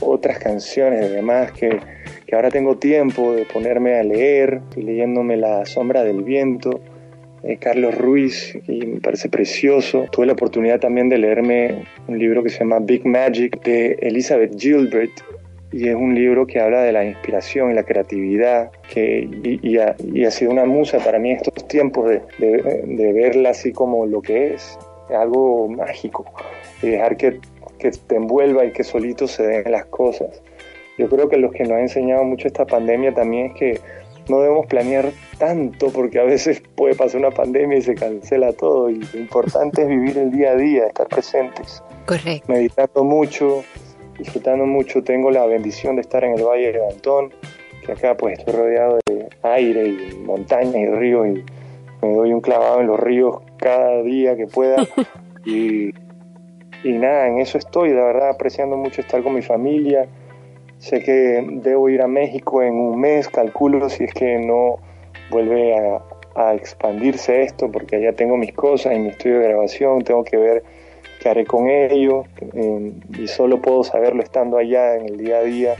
otras 0.00 0.38
canciones 0.38 1.10
y 1.10 1.14
demás 1.14 1.52
que, 1.52 1.78
que, 2.26 2.34
ahora 2.34 2.50
tengo 2.50 2.76
tiempo 2.76 3.32
de 3.32 3.44
ponerme 3.44 3.98
a 3.98 4.02
leer, 4.02 4.60
estoy 4.68 4.84
leyéndome 4.84 5.36
La 5.36 5.64
sombra 5.66 6.02
del 6.02 6.22
viento, 6.22 6.80
eh, 7.42 7.58
Carlos 7.58 7.96
Ruiz, 7.96 8.58
y 8.66 8.86
me 8.86 9.00
parece 9.00 9.28
precioso. 9.28 10.06
Tuve 10.10 10.26
la 10.26 10.32
oportunidad 10.32 10.80
también 10.80 11.08
de 11.08 11.18
leerme 11.18 11.84
un 12.08 12.18
libro 12.18 12.42
que 12.42 12.48
se 12.48 12.60
llama 12.60 12.78
Big 12.80 13.04
Magic 13.04 13.62
de 13.62 13.98
Elizabeth 14.00 14.58
Gilbert, 14.58 15.12
y 15.70 15.88
es 15.88 15.94
un 15.94 16.14
libro 16.14 16.46
que 16.46 16.60
habla 16.60 16.82
de 16.82 16.92
la 16.92 17.04
inspiración 17.04 17.70
y 17.70 17.74
la 17.74 17.82
creatividad, 17.82 18.70
que, 18.88 19.28
y, 19.42 19.58
y, 19.62 19.78
ha, 19.78 19.94
y 20.12 20.24
ha, 20.24 20.30
sido 20.30 20.52
una 20.52 20.64
musa 20.64 20.98
para 20.98 21.18
mí 21.18 21.32
estos 21.32 21.66
tiempos 21.68 22.08
de, 22.08 22.22
de, 22.38 22.82
de 22.86 23.12
verla 23.12 23.50
así 23.50 23.72
como 23.72 24.06
lo 24.06 24.22
que 24.22 24.54
es, 24.54 24.78
algo 25.10 25.68
mágico, 25.68 26.24
y 26.82 26.90
dejar 26.90 27.16
que 27.16 27.40
que 27.84 27.90
te 27.90 28.16
envuelva 28.16 28.64
y 28.64 28.72
que 28.72 28.82
solito 28.82 29.28
se 29.28 29.42
den 29.46 29.70
las 29.70 29.84
cosas. 29.86 30.40
Yo 30.96 31.10
creo 31.10 31.28
que 31.28 31.36
lo 31.36 31.50
que 31.50 31.64
nos 31.64 31.72
ha 31.72 31.80
enseñado 31.80 32.24
mucho 32.24 32.48
esta 32.48 32.64
pandemia 32.64 33.12
también 33.12 33.48
es 33.48 33.54
que 33.54 33.80
no 34.30 34.40
debemos 34.40 34.64
planear 34.66 35.12
tanto 35.36 35.90
porque 35.90 36.18
a 36.18 36.24
veces 36.24 36.62
puede 36.76 36.94
pasar 36.94 37.20
una 37.20 37.30
pandemia 37.30 37.76
y 37.76 37.82
se 37.82 37.94
cancela 37.94 38.54
todo 38.54 38.88
y 38.88 39.00
lo 39.00 39.20
importante 39.20 39.82
es 39.82 39.88
vivir 39.88 40.16
el 40.16 40.30
día 40.30 40.52
a 40.52 40.56
día, 40.56 40.86
estar 40.86 41.08
presentes. 41.08 41.82
Correcto. 42.06 42.50
Meditando 42.50 43.04
mucho, 43.04 43.64
disfrutando 44.18 44.64
mucho. 44.64 45.04
Tengo 45.04 45.30
la 45.30 45.44
bendición 45.44 45.96
de 45.96 46.00
estar 46.00 46.24
en 46.24 46.38
el 46.38 46.42
Valle 46.42 46.72
de 46.72 46.88
Antón, 46.88 47.34
que 47.84 47.92
acá 47.92 48.16
pues 48.16 48.38
estoy 48.38 48.54
rodeado 48.54 48.98
de 49.06 49.28
aire 49.42 49.88
y 49.88 50.16
montañas 50.24 50.74
y 50.74 50.86
ríos 50.86 51.26
y 51.26 51.44
me 52.00 52.14
doy 52.14 52.32
un 52.32 52.40
clavado 52.40 52.80
en 52.80 52.86
los 52.86 52.98
ríos 52.98 53.42
cada 53.58 54.02
día 54.02 54.36
que 54.36 54.46
pueda 54.46 54.76
y 55.44 55.92
y 56.84 56.92
nada, 56.92 57.28
en 57.28 57.38
eso 57.38 57.56
estoy, 57.56 57.90
la 57.94 58.04
verdad, 58.04 58.28
apreciando 58.28 58.76
mucho 58.76 59.00
estar 59.00 59.22
con 59.22 59.34
mi 59.34 59.42
familia. 59.42 60.06
Sé 60.78 61.02
que 61.02 61.42
debo 61.62 61.88
ir 61.88 62.02
a 62.02 62.06
México 62.06 62.62
en 62.62 62.74
un 62.74 63.00
mes, 63.00 63.26
calculo, 63.28 63.88
si 63.88 64.04
es 64.04 64.12
que 64.12 64.38
no 64.38 64.76
vuelve 65.30 65.74
a, 65.74 66.02
expandirse 66.54 67.42
esto, 67.42 67.70
porque 67.70 67.96
allá 67.96 68.12
tengo 68.12 68.36
mis 68.36 68.52
cosas 68.52 68.92
en 68.92 69.04
mi 69.04 69.08
estudio 69.10 69.38
de 69.38 69.48
grabación, 69.48 70.02
tengo 70.02 70.24
que 70.24 70.36
ver 70.36 70.64
qué 71.20 71.28
haré 71.28 71.46
con 71.46 71.68
ello, 71.68 72.24
eh, 72.54 72.92
y 73.20 73.28
solo 73.28 73.62
puedo 73.62 73.84
saberlo 73.84 74.20
estando 74.20 74.58
allá 74.58 74.96
en 74.96 75.06
el 75.06 75.16
día 75.16 75.38
a 75.38 75.42
día, 75.44 75.76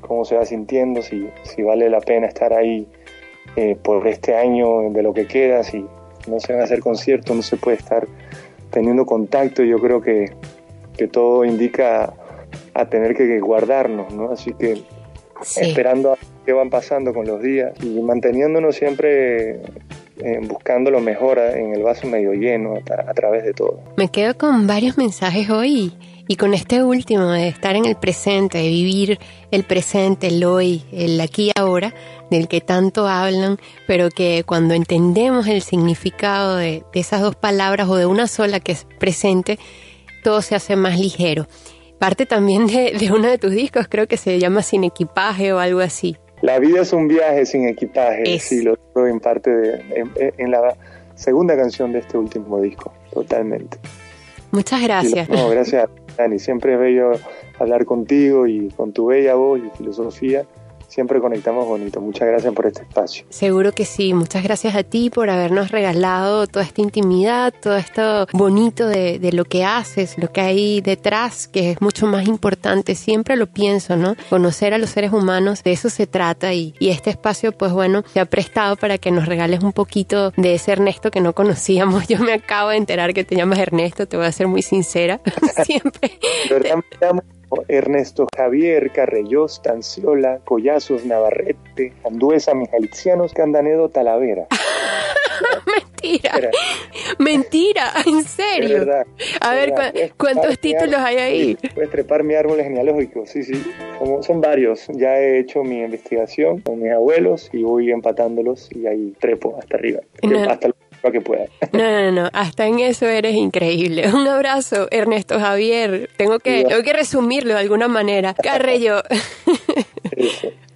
cómo 0.00 0.24
se 0.24 0.36
va 0.36 0.44
sintiendo, 0.44 1.00
si, 1.00 1.28
si 1.44 1.62
vale 1.62 1.88
la 1.88 2.00
pena 2.00 2.26
estar 2.26 2.52
ahí 2.52 2.88
eh, 3.54 3.76
por 3.80 4.04
este 4.08 4.34
año 4.34 4.90
de 4.90 5.02
lo 5.04 5.14
que 5.14 5.28
queda, 5.28 5.62
si 5.62 5.86
no 6.26 6.40
se 6.40 6.52
van 6.52 6.62
a 6.62 6.64
hacer 6.64 6.80
conciertos, 6.80 7.36
no 7.36 7.42
se 7.42 7.56
puede 7.56 7.76
estar 7.76 8.08
teniendo 8.70 9.04
contacto, 9.06 9.62
yo 9.62 9.78
creo 9.78 10.00
que 10.00 10.32
que 10.96 11.08
todo 11.08 11.44
indica 11.44 12.12
a 12.72 12.84
tener 12.86 13.16
que 13.16 13.40
guardarnos, 13.40 14.14
¿no? 14.14 14.30
Así 14.30 14.52
que 14.54 14.76
Sí. 15.42 15.60
esperando 15.70 16.12
a 16.12 16.18
qué 16.46 16.52
van 16.52 16.70
pasando 16.70 17.12
con 17.12 17.26
los 17.26 17.42
días 17.42 17.72
y 17.82 18.00
manteniéndonos 18.00 18.76
siempre 18.76 19.56
eh, 20.22 20.38
buscando 20.46 20.92
lo 20.92 21.00
mejor 21.00 21.40
a- 21.40 21.58
en 21.58 21.74
el 21.74 21.82
vaso 21.82 22.06
medio 22.06 22.32
lleno 22.32 22.74
a, 22.76 23.10
a 23.10 23.14
través 23.14 23.42
de 23.42 23.52
todo. 23.52 23.80
Me 23.96 24.08
quedo 24.08 24.38
con 24.38 24.68
varios 24.68 24.96
mensajes 24.96 25.50
hoy 25.50 25.92
y 26.26 26.36
con 26.36 26.54
este 26.54 26.82
último 26.82 27.30
de 27.30 27.48
estar 27.48 27.76
en 27.76 27.84
el 27.84 27.96
presente, 27.96 28.58
de 28.58 28.68
vivir 28.68 29.18
el 29.50 29.64
presente, 29.64 30.28
el 30.28 30.42
hoy, 30.44 30.82
el 30.92 31.20
aquí 31.20 31.48
y 31.54 31.60
ahora, 31.60 31.92
del 32.30 32.48
que 32.48 32.60
tanto 32.60 33.06
hablan, 33.06 33.58
pero 33.86 34.08
que 34.08 34.42
cuando 34.46 34.72
entendemos 34.74 35.46
el 35.46 35.60
significado 35.62 36.56
de, 36.56 36.82
de 36.92 37.00
esas 37.00 37.20
dos 37.20 37.36
palabras 37.36 37.88
o 37.88 37.96
de 37.96 38.06
una 38.06 38.26
sola 38.26 38.58
que 38.60 38.72
es 38.72 38.86
presente, 38.98 39.58
todo 40.22 40.40
se 40.40 40.54
hace 40.54 40.76
más 40.76 40.98
ligero. 40.98 41.46
Parte 41.98 42.24
también 42.26 42.66
de, 42.66 42.92
de 42.98 43.12
uno 43.12 43.28
de 43.28 43.36
tus 43.38 43.50
discos, 43.52 43.86
creo 43.88 44.06
que 44.08 44.16
se 44.16 44.38
llama 44.38 44.62
Sin 44.62 44.84
Equipaje 44.84 45.52
o 45.52 45.58
algo 45.58 45.80
así. 45.80 46.16
La 46.42 46.58
vida 46.58 46.80
es 46.82 46.92
un 46.92 47.06
viaje 47.08 47.46
sin 47.46 47.68
equipaje, 47.68 48.34
Es. 48.34 48.42
sí, 48.44 48.62
lo 48.62 48.76
digo 48.76 49.06
en 49.06 49.20
parte 49.20 49.50
de, 49.50 49.74
en, 49.94 50.10
en 50.36 50.50
la 50.50 50.74
segunda 51.14 51.56
canción 51.56 51.92
de 51.92 52.00
este 52.00 52.18
último 52.18 52.60
disco, 52.60 52.92
totalmente. 53.12 53.78
Muchas 54.50 54.82
gracias. 54.82 55.28
lo- 55.28 55.36
no, 55.36 55.48
gracias, 55.48 55.88
Dani. 56.16 56.38
Siempre 56.38 56.74
es 56.74 56.80
bello 56.80 57.12
hablar 57.58 57.84
contigo 57.84 58.46
y 58.46 58.68
con 58.68 58.92
tu 58.92 59.06
bella 59.06 59.34
voz 59.34 59.60
y 59.60 59.76
filosofía. 59.76 60.44
Siempre 60.88 61.20
conectamos 61.20 61.66
bonito. 61.66 62.00
Muchas 62.00 62.28
gracias 62.28 62.52
por 62.54 62.66
este 62.66 62.82
espacio. 62.82 63.24
Seguro 63.28 63.72
que 63.72 63.84
sí. 63.84 64.14
Muchas 64.14 64.42
gracias 64.42 64.74
a 64.74 64.82
ti 64.82 65.10
por 65.10 65.30
habernos 65.30 65.70
regalado 65.70 66.46
toda 66.46 66.64
esta 66.64 66.80
intimidad, 66.80 67.52
todo 67.60 67.76
esto 67.76 68.26
bonito 68.32 68.86
de, 68.86 69.18
de 69.18 69.32
lo 69.32 69.44
que 69.44 69.64
haces, 69.64 70.16
lo 70.18 70.30
que 70.30 70.40
hay 70.40 70.80
detrás, 70.80 71.48
que 71.48 71.72
es 71.72 71.80
mucho 71.80 72.06
más 72.06 72.26
importante. 72.26 72.94
Siempre 72.94 73.36
lo 73.36 73.46
pienso, 73.46 73.96
¿no? 73.96 74.16
Conocer 74.30 74.74
a 74.74 74.78
los 74.78 74.90
seres 74.90 75.12
humanos, 75.12 75.62
de 75.62 75.72
eso 75.72 75.90
se 75.90 76.06
trata 76.06 76.54
y, 76.54 76.74
y 76.78 76.90
este 76.90 77.10
espacio, 77.10 77.52
pues 77.52 77.72
bueno, 77.72 78.04
se 78.12 78.20
ha 78.20 78.24
prestado 78.24 78.76
para 78.76 78.98
que 78.98 79.10
nos 79.10 79.26
regales 79.26 79.62
un 79.62 79.72
poquito 79.72 80.32
de 80.36 80.54
ese 80.54 80.72
Ernesto 80.72 81.10
que 81.10 81.20
no 81.20 81.34
conocíamos. 81.34 82.06
Yo 82.08 82.18
me 82.18 82.32
acabo 82.32 82.70
de 82.70 82.76
enterar 82.76 83.14
que 83.14 83.24
te 83.24 83.36
llamas 83.36 83.58
Ernesto, 83.58 84.06
te 84.06 84.16
voy 84.16 84.26
a 84.26 84.32
ser 84.32 84.48
muy 84.48 84.62
sincera. 84.62 85.20
Siempre. 85.64 86.18
Me 86.50 86.82
llamo 87.00 87.22
Ernesto 87.68 88.26
Javier 88.36 88.90
Carrelló, 88.92 89.48
Stanciola, 89.48 90.38
Collazos, 90.44 91.04
Navarrete, 91.04 91.92
Anduesa, 92.04 92.54
Mijalixianos, 92.54 93.32
Candanedo, 93.32 93.88
Talavera. 93.88 94.46
Mentira. 95.66 96.30
Era, 96.36 96.50
Mentira, 97.18 97.92
en 98.06 98.22
serio. 98.24 98.78
verdad. 98.80 99.06
A 99.40 99.54
ver, 99.54 99.70
Era, 99.70 99.86
¿cu- 99.86 99.92
puedes 99.92 100.12
¿cuántos 100.14 100.58
títulos 100.58 100.96
hay 101.00 101.16
ahí? 101.16 101.58
sí, 101.60 101.68
Puedes 101.74 101.90
trepar 101.90 102.22
mi 102.22 102.34
árbol 102.34 102.60
genealógico, 102.62 103.26
sí, 103.26 103.42
sí. 103.42 103.62
Son, 103.98 104.22
son 104.22 104.40
varios. 104.40 104.86
Ya 104.92 105.18
he 105.18 105.38
hecho 105.38 105.64
mi 105.64 105.80
investigación 105.82 106.60
con 106.60 106.80
mis 106.80 106.92
abuelos 106.92 107.48
y 107.52 107.62
voy 107.62 107.90
empatándolos 107.90 108.68
y 108.74 108.86
ahí 108.86 109.14
trepo 109.18 109.56
hasta 109.58 109.76
arriba. 109.76 110.00
No. 110.22 110.42
Hasta 110.48 110.68
lo 111.04 111.12
que 111.12 111.20
pueda. 111.20 111.44
No, 111.72 111.82
no, 111.82 112.10
no, 112.10 112.30
hasta 112.32 112.66
en 112.66 112.80
eso 112.80 113.06
eres 113.06 113.34
increíble. 113.34 114.08
Un 114.12 114.26
abrazo, 114.26 114.88
Ernesto 114.90 115.38
Javier. 115.38 116.10
Tengo 116.16 116.38
que, 116.38 116.64
tengo 116.64 116.82
que 116.82 116.92
resumirlo 116.92 117.54
de 117.54 117.60
alguna 117.60 117.88
manera. 117.88 118.34
Carrello. 118.34 119.02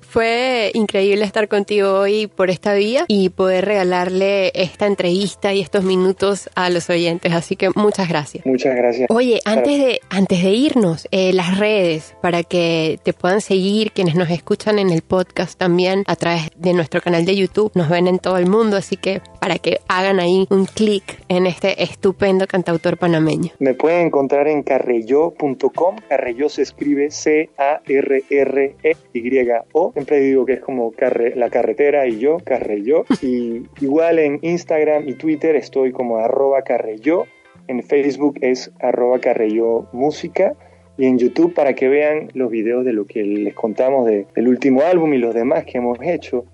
Fue 0.08 0.70
increíble 0.72 1.24
estar 1.24 1.48
contigo 1.48 1.92
hoy 1.92 2.28
por 2.28 2.48
esta 2.48 2.72
vía 2.72 3.04
y 3.08 3.28
poder 3.28 3.66
regalarle 3.66 4.50
esta 4.54 4.86
entrevista 4.86 5.52
y 5.52 5.60
estos 5.60 5.84
minutos 5.84 6.48
a 6.54 6.70
los 6.70 6.88
oyentes. 6.88 7.32
Así 7.34 7.56
que 7.56 7.68
muchas 7.74 8.08
gracias. 8.08 8.46
Muchas 8.46 8.74
gracias. 8.74 9.10
Oye, 9.10 9.40
antes 9.44 9.78
de, 9.78 10.00
antes 10.08 10.42
de 10.42 10.50
irnos, 10.50 11.06
eh, 11.10 11.34
las 11.34 11.58
redes 11.58 12.14
para 12.22 12.42
que 12.42 12.98
te 13.02 13.12
puedan 13.12 13.42
seguir, 13.42 13.92
quienes 13.92 14.14
nos 14.14 14.30
escuchan 14.30 14.78
en 14.78 14.88
el 14.90 15.02
podcast 15.02 15.58
también 15.58 16.04
a 16.06 16.16
través 16.16 16.48
de 16.56 16.72
nuestro 16.72 17.02
canal 17.02 17.26
de 17.26 17.36
YouTube, 17.36 17.70
nos 17.74 17.90
ven 17.90 18.06
en 18.08 18.18
todo 18.18 18.38
el 18.38 18.46
mundo, 18.46 18.78
así 18.78 18.96
que 18.96 19.20
para 19.40 19.58
que 19.58 19.80
hagan 19.88 20.20
ahí 20.20 20.46
un 20.50 20.64
clic 20.64 21.22
en 21.28 21.46
este 21.46 21.82
estupendo 21.82 22.46
cantautor 22.46 22.96
panameño. 22.96 23.50
Me 23.58 23.74
pueden 23.74 24.06
encontrar 24.06 24.48
en 24.48 24.62
carrelló.com. 24.62 25.96
Carrelló 26.08 26.48
se 26.48 26.62
escribe 26.62 27.10
C-A-R-R-E-Y-O. 27.10 27.58
Siempre 29.98 30.20
digo 30.20 30.46
que 30.46 30.52
es 30.52 30.60
como 30.60 30.92
carre- 30.92 31.34
la 31.34 31.50
carretera 31.50 32.06
y 32.06 32.18
yo, 32.20 32.36
Carrelló. 32.44 33.04
Y 33.22 33.64
igual 33.80 34.20
en 34.20 34.38
Instagram 34.42 35.08
y 35.08 35.14
Twitter 35.14 35.56
estoy 35.56 35.90
como 35.90 36.18
arroba 36.18 36.62
carrelló. 36.62 37.24
En 37.66 37.82
Facebook 37.82 38.38
es 38.40 38.70
arroba 38.80 39.18
carrelló 39.18 39.88
música. 39.92 40.54
Y 40.96 41.06
en 41.06 41.18
YouTube 41.18 41.52
para 41.52 41.74
que 41.74 41.88
vean 41.88 42.28
los 42.34 42.48
videos 42.50 42.84
de 42.84 42.92
lo 42.92 43.06
que 43.06 43.22
les 43.24 43.54
contamos 43.54 44.06
de- 44.06 44.26
del 44.36 44.46
último 44.46 44.82
álbum 44.82 45.12
y 45.14 45.18
los 45.18 45.34
demás 45.34 45.64
que 45.64 45.78
hemos 45.78 45.98
hecho, 46.00 46.44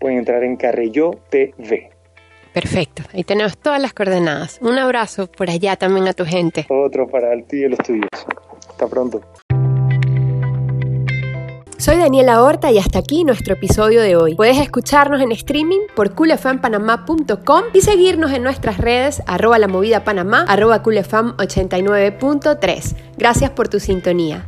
pueden 0.00 0.18
entrar 0.18 0.42
en 0.44 0.56
Carrelló 0.56 1.10
TV. 1.30 1.90
Perfecto, 2.54 3.02
ahí 3.12 3.24
tenemos 3.24 3.56
todas 3.58 3.80
las 3.82 3.92
coordenadas. 3.92 4.58
Un 4.62 4.78
abrazo 4.78 5.26
por 5.30 5.50
allá 5.50 5.76
también 5.76 6.06
a 6.08 6.12
tu 6.14 6.24
gente. 6.24 6.64
Otro 6.68 7.06
para 7.08 7.34
ti 7.42 7.64
y 7.64 7.68
los 7.68 7.78
tuyos. 7.80 8.08
Hasta 8.68 8.86
pronto. 8.86 9.20
Soy 11.76 11.96
Daniela 11.96 12.40
Horta 12.42 12.70
y 12.70 12.78
hasta 12.78 13.00
aquí 13.00 13.24
nuestro 13.24 13.54
episodio 13.54 14.00
de 14.00 14.14
hoy. 14.16 14.36
Puedes 14.36 14.58
escucharnos 14.58 15.20
en 15.20 15.32
streaming 15.32 15.80
por 15.94 16.14
coolfmpanamá.com 16.14 17.64
y 17.72 17.80
seguirnos 17.80 18.30
en 18.32 18.44
nuestras 18.44 18.78
redes 18.78 19.22
arroba 19.26 19.58
la 19.58 19.66
movida 19.68 20.04
panamá, 20.04 20.44
arroba 20.48 20.82
coolfm89.3. 20.82 22.96
Gracias 23.18 23.50
por 23.50 23.68
tu 23.68 23.80
sintonía. 23.80 24.46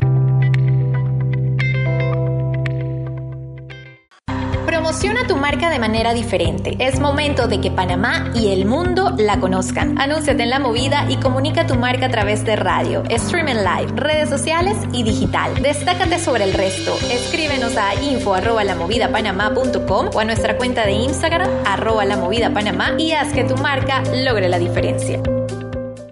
Promociona 4.96 5.26
tu 5.26 5.36
marca 5.36 5.68
de 5.68 5.78
manera 5.78 6.14
diferente. 6.14 6.74
Es 6.78 6.98
momento 7.00 7.48
de 7.48 7.60
que 7.60 7.70
Panamá 7.70 8.32
y 8.34 8.48
el 8.48 8.64
mundo 8.64 9.14
la 9.18 9.38
conozcan. 9.38 10.00
Anúnciate 10.00 10.42
en 10.42 10.48
la 10.48 10.58
movida 10.58 11.04
y 11.10 11.16
comunica 11.16 11.66
tu 11.66 11.74
marca 11.74 12.06
a 12.06 12.08
través 12.08 12.46
de 12.46 12.56
radio, 12.56 13.02
streaming 13.10 13.56
live, 13.56 13.92
redes 13.94 14.30
sociales 14.30 14.78
y 14.94 15.02
digital. 15.02 15.52
Destácate 15.60 16.18
sobre 16.18 16.44
el 16.44 16.54
resto. 16.54 16.96
Escríbenos 17.12 17.76
a 17.76 17.94
info 18.02 18.34
arroba 18.34 18.64
lamovidapanamá.com 18.64 20.12
o 20.14 20.18
a 20.18 20.24
nuestra 20.24 20.56
cuenta 20.56 20.86
de 20.86 20.92
Instagram 20.92 21.50
arroba 21.66 22.06
lamovidapanamá 22.06 22.94
y 22.96 23.12
haz 23.12 23.34
que 23.34 23.44
tu 23.44 23.54
marca 23.58 24.02
logre 24.24 24.48
la 24.48 24.58
diferencia. 24.58 25.20